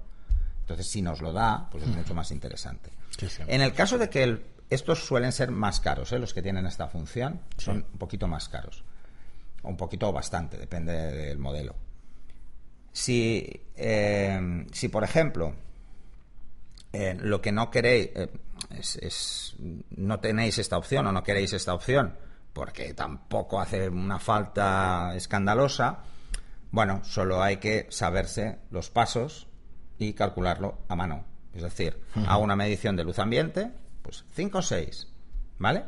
entonces, 0.63 0.87
si 0.87 1.01
nos 1.01 1.21
lo 1.21 1.33
da, 1.33 1.67
pues 1.69 1.83
es 1.83 1.89
mucho 1.89 2.13
más 2.13 2.31
interesante. 2.31 2.89
En 3.47 3.61
el 3.61 3.73
caso 3.73 3.97
de 3.97 4.09
que 4.09 4.45
estos 4.69 5.05
suelen 5.05 5.33
ser 5.33 5.51
más 5.51 5.81
caros, 5.81 6.13
¿eh? 6.13 6.19
los 6.19 6.33
que 6.33 6.41
tienen 6.41 6.65
esta 6.65 6.87
función, 6.87 7.41
son 7.57 7.85
un 7.91 7.99
poquito 7.99 8.29
más 8.29 8.47
caros. 8.47 8.83
O 9.61 9.69
un 9.69 9.77
poquito 9.77 10.07
o 10.07 10.13
bastante, 10.13 10.57
depende 10.57 10.93
del 10.93 11.37
modelo. 11.37 11.75
Si, 12.93 13.45
eh, 13.75 14.65
si 14.71 14.87
por 14.87 15.03
ejemplo, 15.03 15.53
eh, 16.93 17.17
lo 17.19 17.41
que 17.41 17.51
no 17.51 17.71
queréis 17.71 18.11
es, 18.69 19.55
no 19.59 20.19
tenéis 20.19 20.59
esta 20.59 20.77
opción 20.77 21.07
o 21.07 21.11
no 21.11 21.23
queréis 21.23 21.53
esta 21.53 21.73
opción, 21.73 22.15
porque 22.53 22.93
tampoco 22.93 23.59
hace 23.59 23.89
una 23.89 24.19
falta 24.19 25.13
escandalosa, 25.15 26.03
bueno, 26.71 27.03
solo 27.03 27.41
hay 27.41 27.57
que 27.57 27.87
saberse 27.89 28.59
los 28.71 28.89
pasos 28.89 29.47
y 29.97 30.13
calcularlo 30.13 30.79
a 30.87 30.95
mano. 30.95 31.25
Es 31.53 31.61
decir, 31.61 31.99
hago 32.27 32.43
una 32.43 32.55
medición 32.55 32.95
de 32.95 33.03
luz 33.03 33.19
ambiente, 33.19 33.71
pues 34.01 34.25
5 34.33 34.57
o 34.57 34.61
6, 34.61 35.07
¿vale? 35.59 35.83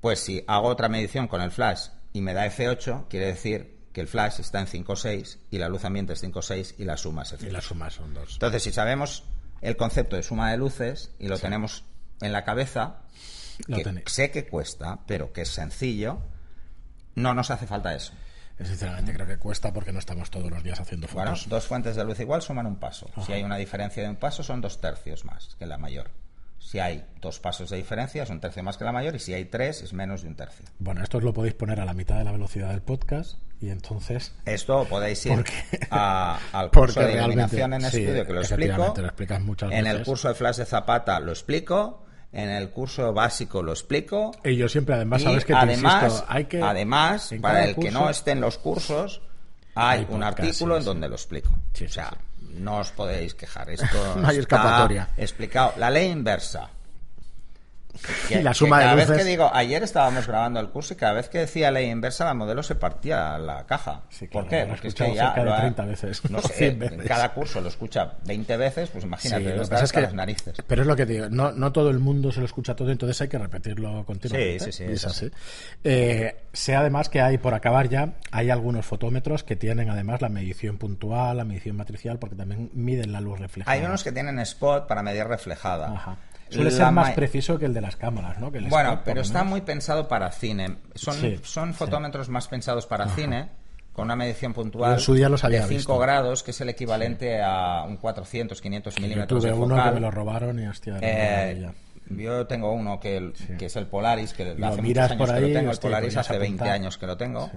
Pues 0.00 0.20
si 0.20 0.44
hago 0.46 0.68
otra 0.68 0.88
medición 0.88 1.28
con 1.28 1.40
el 1.40 1.50
flash 1.50 1.88
y 2.12 2.20
me 2.20 2.34
da 2.34 2.46
F8, 2.46 3.08
quiere 3.08 3.26
decir 3.26 3.82
que 3.92 4.00
el 4.00 4.08
flash 4.08 4.40
está 4.40 4.60
en 4.60 4.66
5 4.66 4.92
o 4.92 4.96
6 4.96 5.38
y 5.50 5.58
la 5.58 5.68
luz 5.68 5.84
ambiente 5.84 6.12
es 6.14 6.20
5 6.20 6.38
o 6.38 6.42
6 6.42 6.74
y 6.78 6.84
la 6.84 6.96
suma 6.96 7.22
es 7.22 7.34
F8. 7.34 7.48
Y 7.48 7.50
la 7.50 7.60
suma 7.60 7.90
son 7.90 8.12
2. 8.12 8.34
Entonces, 8.34 8.62
si 8.62 8.72
sabemos 8.72 9.24
el 9.62 9.76
concepto 9.76 10.16
de 10.16 10.22
suma 10.22 10.50
de 10.50 10.58
luces 10.58 11.12
y 11.18 11.28
lo 11.28 11.38
tenemos 11.38 11.84
en 12.20 12.32
la 12.32 12.44
cabeza, 12.44 13.02
que 13.66 14.02
sé 14.06 14.30
que 14.30 14.46
cuesta, 14.46 15.00
pero 15.06 15.32
que 15.32 15.42
es 15.42 15.48
sencillo, 15.48 16.18
no 17.14 17.32
nos 17.32 17.50
hace 17.50 17.66
falta 17.66 17.94
eso. 17.94 18.12
Sinceramente 18.58 19.12
creo 19.12 19.26
que 19.26 19.38
cuesta 19.38 19.72
porque 19.72 19.92
no 19.92 19.98
estamos 19.98 20.30
todos 20.30 20.50
los 20.50 20.62
días 20.62 20.78
haciendo 20.78 21.08
fotos. 21.08 21.24
Bueno, 21.24 21.40
dos 21.48 21.66
fuentes 21.66 21.96
de 21.96 22.04
luz 22.04 22.20
igual 22.20 22.42
suman 22.42 22.66
un 22.66 22.76
paso. 22.76 23.08
Si 23.24 23.32
hay 23.32 23.42
una 23.42 23.56
diferencia 23.56 24.02
de 24.02 24.08
un 24.08 24.16
paso 24.16 24.42
son 24.42 24.60
dos 24.60 24.80
tercios 24.80 25.24
más 25.24 25.56
que 25.58 25.66
la 25.66 25.78
mayor. 25.78 26.10
Si 26.58 26.78
hay 26.78 27.04
dos 27.20 27.40
pasos 27.40 27.70
de 27.70 27.76
diferencia 27.76 28.22
es 28.22 28.30
un 28.30 28.40
tercio 28.40 28.62
más 28.62 28.76
que 28.76 28.84
la 28.84 28.92
mayor 28.92 29.16
y 29.16 29.18
si 29.18 29.34
hay 29.34 29.46
tres 29.46 29.82
es 29.82 29.92
menos 29.92 30.22
de 30.22 30.28
un 30.28 30.36
tercio. 30.36 30.64
Bueno, 30.78 31.02
esto 31.02 31.20
lo 31.20 31.32
podéis 31.32 31.54
poner 31.54 31.80
a 31.80 31.84
la 31.84 31.94
mitad 31.94 32.18
de 32.18 32.24
la 32.24 32.32
velocidad 32.32 32.70
del 32.70 32.82
podcast 32.82 33.38
y 33.62 33.70
entonces... 33.70 34.32
Esto 34.44 34.84
podéis 34.90 35.24
ir 35.24 35.44
al 35.90 36.70
curso 36.70 37.00
de 37.00 37.14
iluminación 37.14 37.72
en 37.74 37.84
estudio 37.84 38.26
que 38.26 38.32
lo 38.32 38.40
explico. 38.42 38.94
en 39.70 39.86
el 39.86 40.02
curso 40.02 40.28
de 40.28 40.34
flash 40.34 40.56
de 40.56 40.66
Zapata 40.66 41.20
lo 41.20 41.30
explico 41.30 42.02
en 42.32 42.48
el 42.48 42.70
curso 42.70 43.12
básico 43.12 43.62
lo 43.62 43.72
explico. 43.72 44.32
Y 44.42 44.56
yo 44.56 44.68
siempre, 44.68 44.94
además, 44.94 45.22
sabes 45.22 45.44
que 45.44 45.54
además, 45.54 46.24
hay 46.26 46.46
que. 46.46 46.62
Además, 46.62 47.30
para 47.40 47.64
el 47.66 47.76
que 47.76 47.90
no 47.90 48.08
esté 48.08 48.30
en 48.30 48.40
los 48.40 48.58
cursos, 48.58 49.20
hay, 49.74 50.06
un 50.08 50.22
artículo 50.22 50.78
en 50.78 50.84
donde 50.84 51.08
lo 51.08 51.14
explico. 51.14 51.50
o 51.50 51.88
sea, 51.88 52.16
no 52.40 52.78
os 52.78 52.90
podéis 52.92 53.34
quejar. 53.34 53.70
Esto 53.70 54.16
no 54.16 54.26
hay 54.26 54.38
escapatoria. 54.38 55.10
explicado. 55.16 55.74
La 55.76 55.90
ley 55.90 56.10
inversa. 56.10 56.70
Que- 58.28 58.40
y 58.40 58.42
la 58.42 58.50
que 58.50 58.54
suma 58.54 58.78
de 58.78 58.84
cada 58.84 58.94
luces. 58.96 59.10
vez 59.10 59.18
que 59.18 59.24
digo, 59.24 59.50
ayer 59.52 59.82
estábamos 59.82 60.26
grabando 60.26 60.58
el 60.60 60.70
curso 60.70 60.94
y 60.94 60.96
cada 60.96 61.12
vez 61.12 61.28
que 61.28 61.38
decía 61.38 61.70
ley 61.70 61.90
inversa, 61.90 62.24
la 62.24 62.34
modelo 62.34 62.62
se 62.62 62.74
partía 62.74 63.36
la 63.38 63.64
caja. 63.66 64.02
Sí, 64.08 64.26
¿Por 64.26 64.48
qué? 64.48 64.62
lo 64.62 64.68
Porque 64.68 64.88
es 64.88 64.94
que 64.94 65.14
ya 65.14 65.26
cerca 65.26 65.40
de 65.40 65.44
lo 65.46 65.54
ha- 65.54 65.60
30 65.60 65.84
veces, 65.84 66.30
No 66.30 66.40
sé, 66.40 66.52
100 66.54 66.78
veces. 66.78 67.04
cada 67.06 67.32
curso 67.34 67.60
lo 67.60 67.68
escucha 67.68 68.14
20 68.24 68.56
veces, 68.56 68.88
pues 68.90 69.04
imagínate, 69.04 69.42
Sí, 69.42 69.44
lo 69.50 69.62
debe 69.64 69.68
que 69.78 69.84
es 69.84 69.92
que, 69.92 70.00
las 70.00 70.14
narices. 70.14 70.54
pero 70.66 70.82
es 70.82 70.88
lo 70.88 70.96
que 70.96 71.06
digo, 71.06 71.28
no, 71.28 71.52
no 71.52 71.70
todo 71.72 71.90
el 71.90 71.98
mundo 71.98 72.32
se 72.32 72.40
lo 72.40 72.46
escucha 72.46 72.74
todo, 72.74 72.90
entonces 72.90 73.20
hay 73.20 73.28
que 73.28 73.38
repetirlo 73.38 74.04
continuamente. 74.06 74.58
Sí, 74.60 74.72
sí, 74.72 74.84
sí, 74.86 74.92
es 74.92 75.04
así. 75.06 75.30
Eh, 75.84 76.44
sé 76.52 76.74
además 76.74 77.08
que 77.08 77.20
hay, 77.20 77.38
por 77.38 77.54
acabar 77.54 77.88
ya, 77.88 78.14
hay 78.30 78.50
algunos 78.50 78.86
fotómetros 78.86 79.44
que 79.44 79.56
tienen 79.56 79.90
además 79.90 80.22
la 80.22 80.28
medición 80.28 80.78
puntual, 80.78 81.36
la 81.36 81.44
medición 81.44 81.76
matricial, 81.76 82.18
porque 82.18 82.36
también 82.36 82.70
miden 82.74 83.12
la 83.12 83.20
luz 83.20 83.38
reflejada. 83.38 83.76
Hay 83.76 83.84
unos 83.84 84.02
que 84.02 84.12
tienen 84.12 84.38
spot 84.40 84.86
para 84.88 85.02
medir 85.02 85.24
reflejada. 85.26 85.92
Ajá. 85.92 86.16
Suele 86.52 86.70
ser 86.70 86.90
más 86.92 87.10
preciso 87.12 87.58
que 87.58 87.66
el 87.66 87.74
de 87.74 87.80
las 87.80 87.96
cámaras, 87.96 88.38
¿no? 88.38 88.50
Que 88.52 88.58
el 88.58 88.66
Bueno, 88.66 89.00
pero 89.04 89.20
está 89.20 89.44
muy 89.44 89.60
pensado 89.62 90.08
para 90.08 90.30
cine. 90.30 90.76
Son, 90.94 91.14
Sí, 91.14 91.38
son 91.42 91.74
fotómetros 91.74 92.28
más 92.28 92.48
pensados 92.48 92.86
para 92.86 93.08
cine, 93.08 93.48
con 93.92 94.04
una 94.06 94.16
medición 94.16 94.52
Yo 94.52 94.56
puntual 94.62 94.92
en 94.94 95.00
su 95.00 95.14
día 95.14 95.28
los 95.28 95.44
había 95.44 95.60
de 95.60 95.66
5 95.66 95.76
visto. 95.78 95.98
grados, 95.98 96.42
que 96.42 96.50
es 96.52 96.60
el 96.60 96.68
equivalente 96.70 97.42
a 97.42 97.84
un 97.86 97.96
400, 97.98 98.60
500 98.60 98.94
Yo 98.94 99.02
milímetros 99.02 99.40
tuve 99.40 99.50
de 99.50 99.56
uno 99.56 99.74
focal. 99.76 99.88
que 99.90 99.94
me 99.96 100.00
lo 100.00 100.10
robaron 100.10 100.58
y 100.58 100.66
hostia, 100.66 100.98
Eh, 101.02 101.68
yo 102.10 102.46
tengo 102.46 102.72
uno 102.72 102.98
que, 103.00 103.16
el- 103.16 103.32
que 103.58 103.66
es 103.66 103.76
el 103.76 103.86
Polaris, 103.86 104.32
que 104.34 104.54
Lo 104.54 104.66
hace 104.68 104.82
miras 104.82 105.10
muchos 105.10 105.10
años 105.12 105.18
por 105.18 105.28
que 105.28 105.34
ahí, 105.44 105.52
lo 105.52 105.58
tengo. 105.58 105.70
El 105.72 105.78
Polaris 105.78 106.08
podías 106.14 106.26
hace 106.30 106.38
20 106.38 106.56
apuntar. 106.64 106.74
años 106.74 106.98
que 106.98 107.06
lo 107.06 107.16
tengo. 107.16 107.50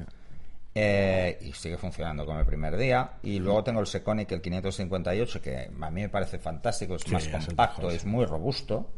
Eh, 0.77 1.39
y 1.41 1.53
sigue 1.53 1.77
funcionando 1.77 2.25
como 2.25 2.37
el 2.39 2.45
primer 2.45 2.75
día. 2.75 3.13
Y 3.23 3.39
luego 3.39 3.63
tengo 3.63 3.79
el 3.79 3.87
Seconic, 3.87 4.29
el 4.33 4.41
558, 4.41 5.41
que 5.41 5.71
a 5.81 5.89
mí 5.89 6.01
me 6.01 6.09
parece 6.09 6.37
fantástico, 6.37 6.95
es 6.95 7.03
Sí, 7.03 7.11
más 7.11 7.27
compacto, 7.27 7.89
es 7.89 8.05
muy 8.05 8.25
robusto. 8.25 8.91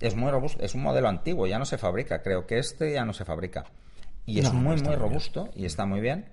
Es 0.00 0.16
muy 0.16 0.30
robusto, 0.32 0.60
es 0.64 0.74
un 0.74 0.82
modelo 0.82 1.08
antiguo, 1.08 1.46
ya 1.46 1.58
no 1.60 1.64
se 1.64 1.78
fabrica. 1.78 2.22
Creo 2.22 2.44
que 2.46 2.58
este 2.58 2.92
ya 2.92 3.04
no 3.04 3.12
se 3.12 3.24
fabrica. 3.24 3.66
Y 4.26 4.40
es 4.40 4.52
muy, 4.52 4.76
muy 4.76 4.80
bien. 4.82 4.98
robusto 4.98 5.50
y 5.54 5.64
está 5.66 5.86
muy 5.86 6.00
bien. 6.00 6.28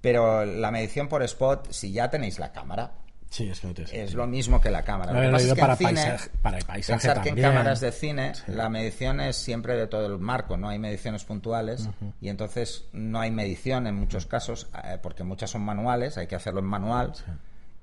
Pero 0.00 0.44
la 0.44 0.70
medición 0.70 1.08
por 1.08 1.22
spot, 1.22 1.70
si 1.70 1.92
ya 1.92 2.10
tenéis 2.10 2.38
la 2.38 2.52
cámara, 2.52 2.92
Sí, 3.30 3.48
es 3.48 3.60
que 3.60 3.66
no 3.66 3.74
lo 4.14 4.26
mismo 4.26 4.60
que 4.60 4.70
la 4.70 4.82
cámara. 4.82 5.12
Lo 5.12 5.20
Lo 5.20 5.26
que 5.26 5.32
pasa 5.32 5.46
es 5.46 5.54
que 5.54 5.60
para 5.60 5.72
en 5.72 5.78
cine, 5.78 6.16
paisaje- 6.64 6.86
pensar 6.86 7.22
que 7.22 7.28
en 7.30 7.40
cámaras 7.40 7.80
de 7.80 7.92
cine 7.92 8.32
la 8.46 8.68
medición 8.68 9.20
es 9.20 9.36
siempre 9.36 9.76
de 9.76 9.86
todo 9.86 10.06
el 10.06 10.18
marco, 10.18 10.56
no 10.56 10.68
hay 10.68 10.78
mediciones 10.78 11.24
puntuales 11.24 11.88
y 12.20 12.28
entonces 12.28 12.84
no 12.92 13.20
hay 13.20 13.30
medición 13.30 13.86
en 13.86 13.96
muchos 13.96 14.26
casos 14.26 14.68
eh, 14.84 14.98
porque 15.02 15.24
muchas 15.24 15.50
son 15.50 15.62
manuales, 15.62 16.16
hay 16.18 16.26
que 16.26 16.36
hacerlo 16.36 16.60
en 16.60 16.66
manual 16.66 17.12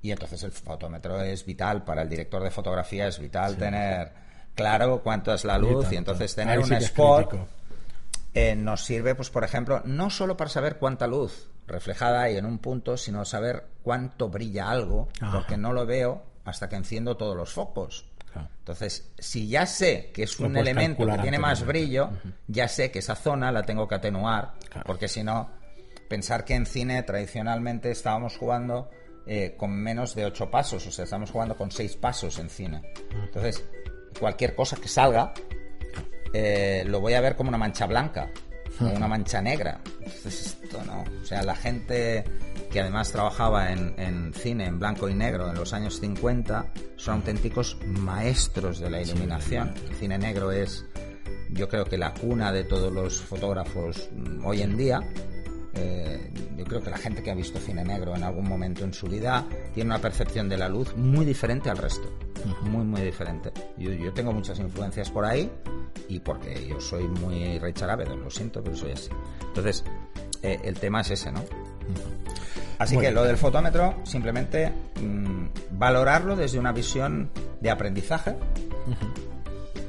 y 0.02 0.12
entonces 0.12 0.44
el 0.44 0.52
fotómetro 0.52 1.22
es 1.22 1.46
vital 1.46 1.84
para 1.84 2.02
el 2.02 2.10
director 2.10 2.42
de 2.42 2.52
fotografía, 2.52 3.08
es 3.08 3.20
vital 3.20 3.58
tener 3.58 4.12
claro 4.56 5.02
cuánto 5.04 5.34
es 5.34 5.44
la 5.46 5.58
luz 5.58 5.86
y, 5.92 5.96
tanto. 5.96 5.98
entonces 5.98 6.36
tener 6.36 6.60
un 6.60 6.74
spot 6.74 7.36
eh, 8.34 8.56
nos 8.56 8.84
sirve, 8.84 9.14
pues 9.14 9.30
por 9.30 9.44
ejemplo, 9.44 9.82
no 9.86 10.10
solo 10.10 10.36
para 10.36 10.50
saber 10.50 10.78
cuánta 10.78 11.06
luz 11.06 11.50
reflejada 11.68 12.22
hay 12.24 12.38
en 12.38 12.46
un 12.46 12.60
punto, 12.60 12.98
sino 12.98 13.26
saber 13.26 13.66
cuánto 13.84 14.30
brilla 14.30 14.70
algo, 14.70 15.08
Ajá. 15.22 15.32
porque 15.38 15.58
no 15.58 15.74
lo 15.74 15.86
veo 15.86 16.24
hasta 16.46 16.68
que 16.70 16.76
enciendo 16.76 17.16
todos 17.18 17.36
los 17.36 17.52
focos. 17.54 18.06
Claro. 18.32 18.50
Entonces, 18.60 19.12
si 19.18 19.48
ya 19.48 19.66
sé 19.66 20.12
que 20.14 20.24
es 20.24 20.40
un 20.40 20.58
elemento 20.58 21.06
que 21.06 21.18
tiene 21.20 21.38
más 21.40 21.66
brillo, 21.66 22.10
ya 22.48 22.68
sé 22.68 22.92
que 22.92 23.00
esa 23.00 23.16
zona 23.16 23.52
la 23.52 23.64
tengo 23.64 23.88
que 23.88 23.96
atenuar, 23.96 24.54
Claro. 24.70 24.86
porque 24.88 25.08
si 25.08 25.24
no, 25.24 25.50
pensar 26.10 26.44
que 26.44 26.56
en 26.56 26.66
cine 26.66 27.04
tradicionalmente 27.04 27.92
estábamos 27.92 28.38
jugando 28.38 28.90
eh, 29.26 29.56
con 29.58 29.72
menos 29.72 30.16
de 30.16 30.26
ocho 30.26 30.50
pasos, 30.52 30.86
o 30.88 30.92
sea, 30.92 31.06
estamos 31.06 31.32
jugando 31.32 31.56
con 31.56 31.72
seis 31.72 31.96
pasos 31.96 32.40
en 32.40 32.50
cine. 32.50 32.82
Entonces, 33.24 33.64
cualquier 34.20 34.54
cosa 34.56 34.76
que 34.78 34.88
salga, 34.90 35.34
eh, 36.34 36.84
lo 36.88 37.00
voy 37.00 37.14
a 37.14 37.22
ver 37.22 37.36
como 37.36 37.50
una 37.50 37.58
mancha 37.58 37.86
blanca 37.86 38.30
o 38.80 38.86
una 38.86 39.08
mancha 39.08 39.42
negra. 39.42 39.80
Entonces, 40.00 40.58
esto 40.64 40.84
no. 40.86 41.04
O 41.22 41.26
sea, 41.26 41.44
la 41.44 41.56
gente 41.56 42.24
que 42.72 42.82
además 42.82 43.12
trabajaba 43.12 43.72
en, 43.72 43.94
en 43.98 44.34
cine 44.34 44.66
en 44.66 44.80
blanco 44.80 45.08
y 45.10 45.14
negro 45.14 45.50
en 45.50 45.56
los 45.56 45.74
años 45.74 46.00
50 46.00 46.74
son 46.96 47.16
auténticos 47.16 47.78
maestros 47.86 48.80
de 48.80 48.90
la 48.90 49.02
iluminación. 49.02 49.74
El 49.90 49.96
cine 49.96 50.18
negro 50.18 50.52
es, 50.52 50.86
yo 51.52 51.68
creo 51.70 51.86
que 51.86 51.98
la 51.98 52.14
cuna 52.14 52.52
de 52.52 52.64
todos 52.64 52.92
los 52.92 53.22
fotógrafos 53.22 54.10
mm, 54.12 54.46
hoy 54.46 54.62
en 54.62 54.78
día. 54.78 55.02
Eh, 55.76 56.32
yo 56.56 56.66
creo 56.66 56.82
que 56.82 56.90
la 56.90 56.98
gente 56.98 57.24
que 57.24 57.32
ha 57.32 57.36
visto 57.36 57.60
cine 57.60 57.84
negro 57.84 58.16
en 58.16 58.24
algún 58.24 58.48
momento 58.48 58.84
en 58.84 58.94
su 58.94 59.08
vida 59.08 59.46
tiene 59.74 59.90
una 59.90 60.00
percepción 60.00 60.48
de 60.48 60.58
la 60.58 60.70
luz 60.70 60.96
muy 60.96 61.26
diferente 61.26 61.70
al 61.70 61.78
resto. 61.78 62.12
Muy, 62.62 62.84
muy 62.84 63.02
diferente. 63.02 63.52
Yo, 63.78 63.92
yo 63.92 64.14
tengo 64.14 64.34
muchas 64.34 64.60
influencias 64.60 65.10
por 65.10 65.26
ahí 65.26 65.50
y 66.10 66.20
porque 66.20 66.68
yo 66.68 66.80
soy 66.80 67.08
muy 67.08 67.58
Rey 67.60 67.74
Charabedo, 67.74 68.16
lo 68.16 68.30
siento, 68.30 68.64
pero 68.64 68.76
soy 68.76 68.92
así. 68.92 69.10
Entonces, 69.48 69.84
eh, 70.42 70.60
el 70.64 70.78
tema 70.78 71.02
es 71.02 71.12
ese, 71.12 71.32
¿no? 71.32 71.44
Así 72.80 72.98
que 72.98 73.12
lo 73.12 73.24
del 73.24 73.38
fotómetro, 73.38 73.96
simplemente 74.04 74.74
mm, 75.02 75.46
valorarlo 75.72 76.36
desde 76.36 76.60
una 76.60 76.72
visión 76.72 77.30
de 77.62 77.70
aprendizaje 77.70 78.36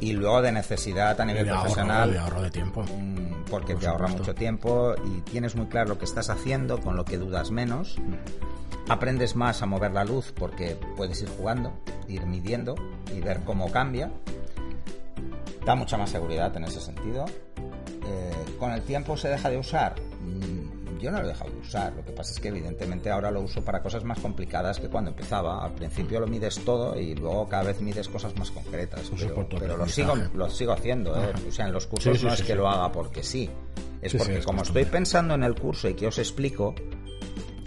y 0.01 0.13
luego 0.13 0.43
de 0.43 0.53
necesidad 0.53 1.21
a 1.21 1.25
nivel 1.25 1.45
de 1.45 1.51
ahorro, 1.51 1.63
profesional. 1.63 2.13
de 2.13 2.19
ahorro 2.19 2.43
de 2.43 2.51
tiempo. 2.51 2.85
Mm, 2.85 3.24
porque 3.51 3.75
Por 3.75 3.83
te 3.83 3.89
ahorra 3.89 4.09
mucho 4.09 4.35
tiempo 4.35 4.95
y 5.05 5.21
tienes 5.23 5.57
muy 5.57 5.67
claro 5.67 5.91
lo 5.91 5.99
que 5.99 6.05
estás 6.05 6.31
haciendo, 6.31 6.81
con 6.81 6.97
lo 6.97 7.05
que 7.05 7.19
dudas 7.19 7.51
menos. 7.51 7.97
Aprendes 8.89 9.35
más 9.37 9.63
a 9.63 9.67
mover 9.67 9.93
la 9.93 10.05
luz 10.05 10.33
porque 10.37 10.77
puedes 10.97 11.23
ir 11.23 11.29
jugando, 11.29 11.73
ir 12.09 12.27
midiendo 12.27 12.75
y 13.15 13.21
ver 13.21 13.41
cómo 13.45 13.71
cambia. 13.71 14.11
Da 15.65 15.75
mucha 15.75 15.97
más 15.97 16.11
seguridad 16.11 16.55
en 16.57 16.65
ese 16.65 16.81
sentido. 16.81 17.25
Eh, 18.07 18.57
con 18.59 18.73
el 18.73 18.83
tiempo 18.83 19.17
se 19.17 19.29
deja 19.29 19.49
de 19.49 19.57
usar. 19.57 19.95
Mm, 21.05 21.07
Yo 21.07 21.11
no 21.13 21.19
lo 21.21 21.25
he 21.25 21.29
dejado 21.29 21.51
de 21.51 21.59
usar. 21.59 21.93
Lo 21.95 22.05
que 22.05 22.13
pasa 22.13 22.33
es 22.33 22.41
que 22.41 22.49
evidentemente 22.49 23.11
ahora 23.11 23.31
lo 23.31 23.41
uso 23.41 23.63
para 23.65 23.83
cosas 23.83 24.05
más 24.05 24.19
complicadas 24.19 24.81
que 24.81 24.89
cuando 24.89 25.11
empezaba. 25.11 25.65
Al 25.65 25.73
principio 25.75 26.21
lo 26.21 26.27
mides 26.27 26.65
todo 26.65 26.99
y 26.99 27.15
luego 27.15 27.49
cada 27.49 27.65
vez 27.65 27.81
mides 27.81 28.09
cosas 28.09 28.35
más 28.37 28.51
concretas. 28.51 29.11
Pero, 29.11 29.77
lo 29.77 29.87
sigo, 29.89 30.13
aprendizaje. 30.13 30.37
lo 30.39 30.51
sigo 30.51 30.73
haciendo. 30.73 31.17
¿eh? 31.17 31.33
O 31.49 31.53
sea, 31.53 31.67
en 31.67 31.73
los 31.73 31.87
cursos 31.87 32.13
Sí, 32.15 32.19
sí, 32.21 32.27
no 32.27 32.33
es 32.35 32.43
que 32.43 32.55
lo 32.55 32.69
haga 32.69 32.91
porque 32.93 33.23
sí. 33.23 33.51
Es 34.03 34.15
porque 34.15 34.39
es 34.39 34.45
como 34.45 34.59
costumbre. 34.59 34.83
estoy 34.83 34.93
pensando 34.93 35.35
en 35.35 35.45
el 35.45 35.55
curso 35.55 35.89
y 35.89 35.95
que 35.95 36.07
os 36.07 36.19
explico, 36.19 36.75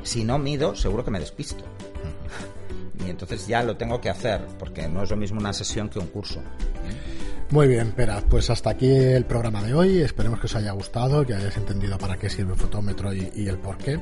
si 0.04 0.24
no 0.24 0.38
mido, 0.38 0.76
seguro 0.76 1.04
que 1.04 1.12
me 1.12 1.20
despisto. 1.20 1.64
Y 3.06 3.10
entonces 3.10 3.48
ya 3.48 3.64
lo 3.64 3.78
tengo 3.78 4.02
que 4.02 4.10
hacer, 4.10 4.42
porque 4.60 4.88
no 4.90 5.02
es 5.04 5.10
lo 5.12 5.16
mismo 5.16 5.40
una 5.40 5.54
sesión 5.54 5.88
que 5.88 5.98
un 5.98 6.08
curso. 6.08 6.42
Muy 7.50 7.68
bien, 7.68 7.92
Pera, 7.94 8.22
pues 8.30 8.50
hasta 8.50 8.72
aquí 8.72 8.92
el 8.92 9.26
programa 9.26 9.64
de 9.64 9.74
hoy. 9.74 10.02
Esperemos 10.02 10.40
que 10.40 10.48
os 10.48 10.56
haya 10.56 10.72
gustado, 10.72 11.26
que 11.26 11.34
hayáis 11.34 11.56
entendido 11.58 11.98
para 11.98 12.18
qué 12.18 12.30
sirve 12.30 12.54
el 12.54 12.60
fotómetro 12.60 13.14
y, 13.14 13.32
y 13.36 13.48
el 13.48 13.58
por 13.58 13.78
qué. 13.78 14.00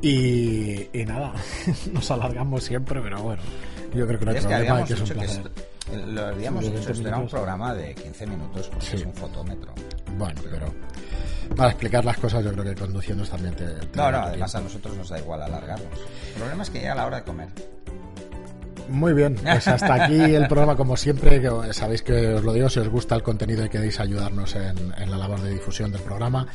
Y, 0.00 0.88
y 0.98 1.04
nada, 1.04 1.34
nos 1.92 2.10
alargamos 2.10 2.64
siempre, 2.64 3.00
pero 3.02 3.22
bueno, 3.22 3.42
yo 3.94 4.06
creo 4.06 4.18
que 4.18 4.24
no 4.24 4.30
hay 4.32 4.36
es 4.38 4.42
que 4.44 4.48
problema, 4.48 4.74
habíamos 4.78 4.88
que 4.88 4.94
es 4.94 5.00
un 5.00 5.06
que 5.08 5.14
placer. 5.14 5.50
es- 5.92 6.06
lo 6.06 6.22
habíamos 6.26 6.60
dicho, 6.64 6.74
20 6.76 6.92
esto 6.92 7.08
era 7.08 7.18
un 7.18 7.28
programa 7.28 7.74
de 7.74 7.94
15 7.94 8.26
minutos, 8.26 8.68
porque 8.68 8.86
Sí. 8.86 8.96
es 8.96 9.04
un 9.04 9.12
fotómetro. 9.14 9.74
Bueno, 10.16 10.40
pero 10.50 10.66
para 11.54 11.70
explicar 11.70 12.04
las 12.04 12.16
cosas 12.16 12.42
yo 12.42 12.52
creo 12.52 12.64
que 12.64 12.74
conduciendo 12.74 13.24
también 13.26 13.54
te... 13.54 13.66
te 13.66 13.96
No, 13.96 14.10
no, 14.10 14.18
además 14.18 14.54
a 14.54 14.60
nosotros 14.60 14.96
nos 14.96 15.08
da 15.10 15.18
igual 15.18 15.42
alargarnos. 15.42 15.88
El 16.28 16.34
problema 16.38 16.62
es 16.62 16.70
que 16.70 16.80
llega 16.80 16.94
la 16.94 17.06
hora 17.06 17.18
de 17.18 17.22
comer. 17.24 17.48
Muy 18.88 19.12
bien, 19.12 19.34
pues 19.34 19.66
hasta 19.68 20.04
aquí 20.04 20.20
el 20.20 20.46
programa 20.48 20.76
como 20.76 20.96
siempre, 20.96 21.40
que 21.40 21.72
sabéis 21.72 22.02
que 22.02 22.34
os 22.34 22.44
lo 22.44 22.52
digo, 22.52 22.68
si 22.68 22.80
os 22.80 22.88
gusta 22.88 23.14
el 23.14 23.22
contenido 23.22 23.64
y 23.64 23.68
queréis 23.68 24.00
ayudarnos 24.00 24.54
en, 24.56 24.92
en 24.96 25.10
la 25.10 25.16
labor 25.16 25.40
de 25.40 25.50
difusión 25.50 25.90
del 25.90 26.02
programa, 26.02 26.46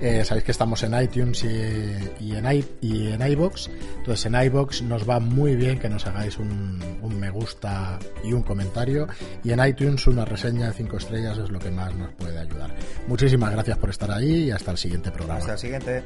eh, 0.00 0.24
sabéis 0.24 0.44
que 0.44 0.52
estamos 0.52 0.82
en 0.82 1.00
iTunes 1.00 1.44
y, 1.44 2.24
y 2.24 2.36
en, 2.36 2.52
i, 2.52 2.64
y 2.80 3.12
en 3.12 3.26
iBox, 3.26 3.70
entonces 3.98 4.26
en 4.26 4.34
iBox 4.42 4.82
nos 4.82 5.08
va 5.08 5.20
muy 5.20 5.56
bien 5.56 5.78
que 5.78 5.88
nos 5.88 6.06
hagáis 6.06 6.38
un, 6.38 6.80
un 7.02 7.18
me 7.18 7.30
gusta 7.30 7.98
y 8.22 8.32
un 8.32 8.42
comentario 8.42 9.08
y 9.42 9.52
en 9.52 9.64
iTunes 9.64 10.06
una 10.06 10.24
reseña 10.24 10.68
de 10.68 10.72
5 10.72 10.96
estrellas 10.96 11.38
es 11.38 11.50
lo 11.50 11.58
que 11.58 11.70
más 11.70 11.94
nos 11.94 12.12
puede 12.14 12.38
ayudar. 12.38 12.74
Muchísimas 13.06 13.52
gracias 13.52 13.78
por 13.78 13.90
estar 13.90 14.10
ahí 14.10 14.44
y 14.44 14.50
hasta 14.50 14.70
el 14.70 14.78
siguiente 14.78 15.10
programa. 15.10 15.40
Hasta 15.40 15.52
el 15.52 15.58
siguiente. 15.58 16.04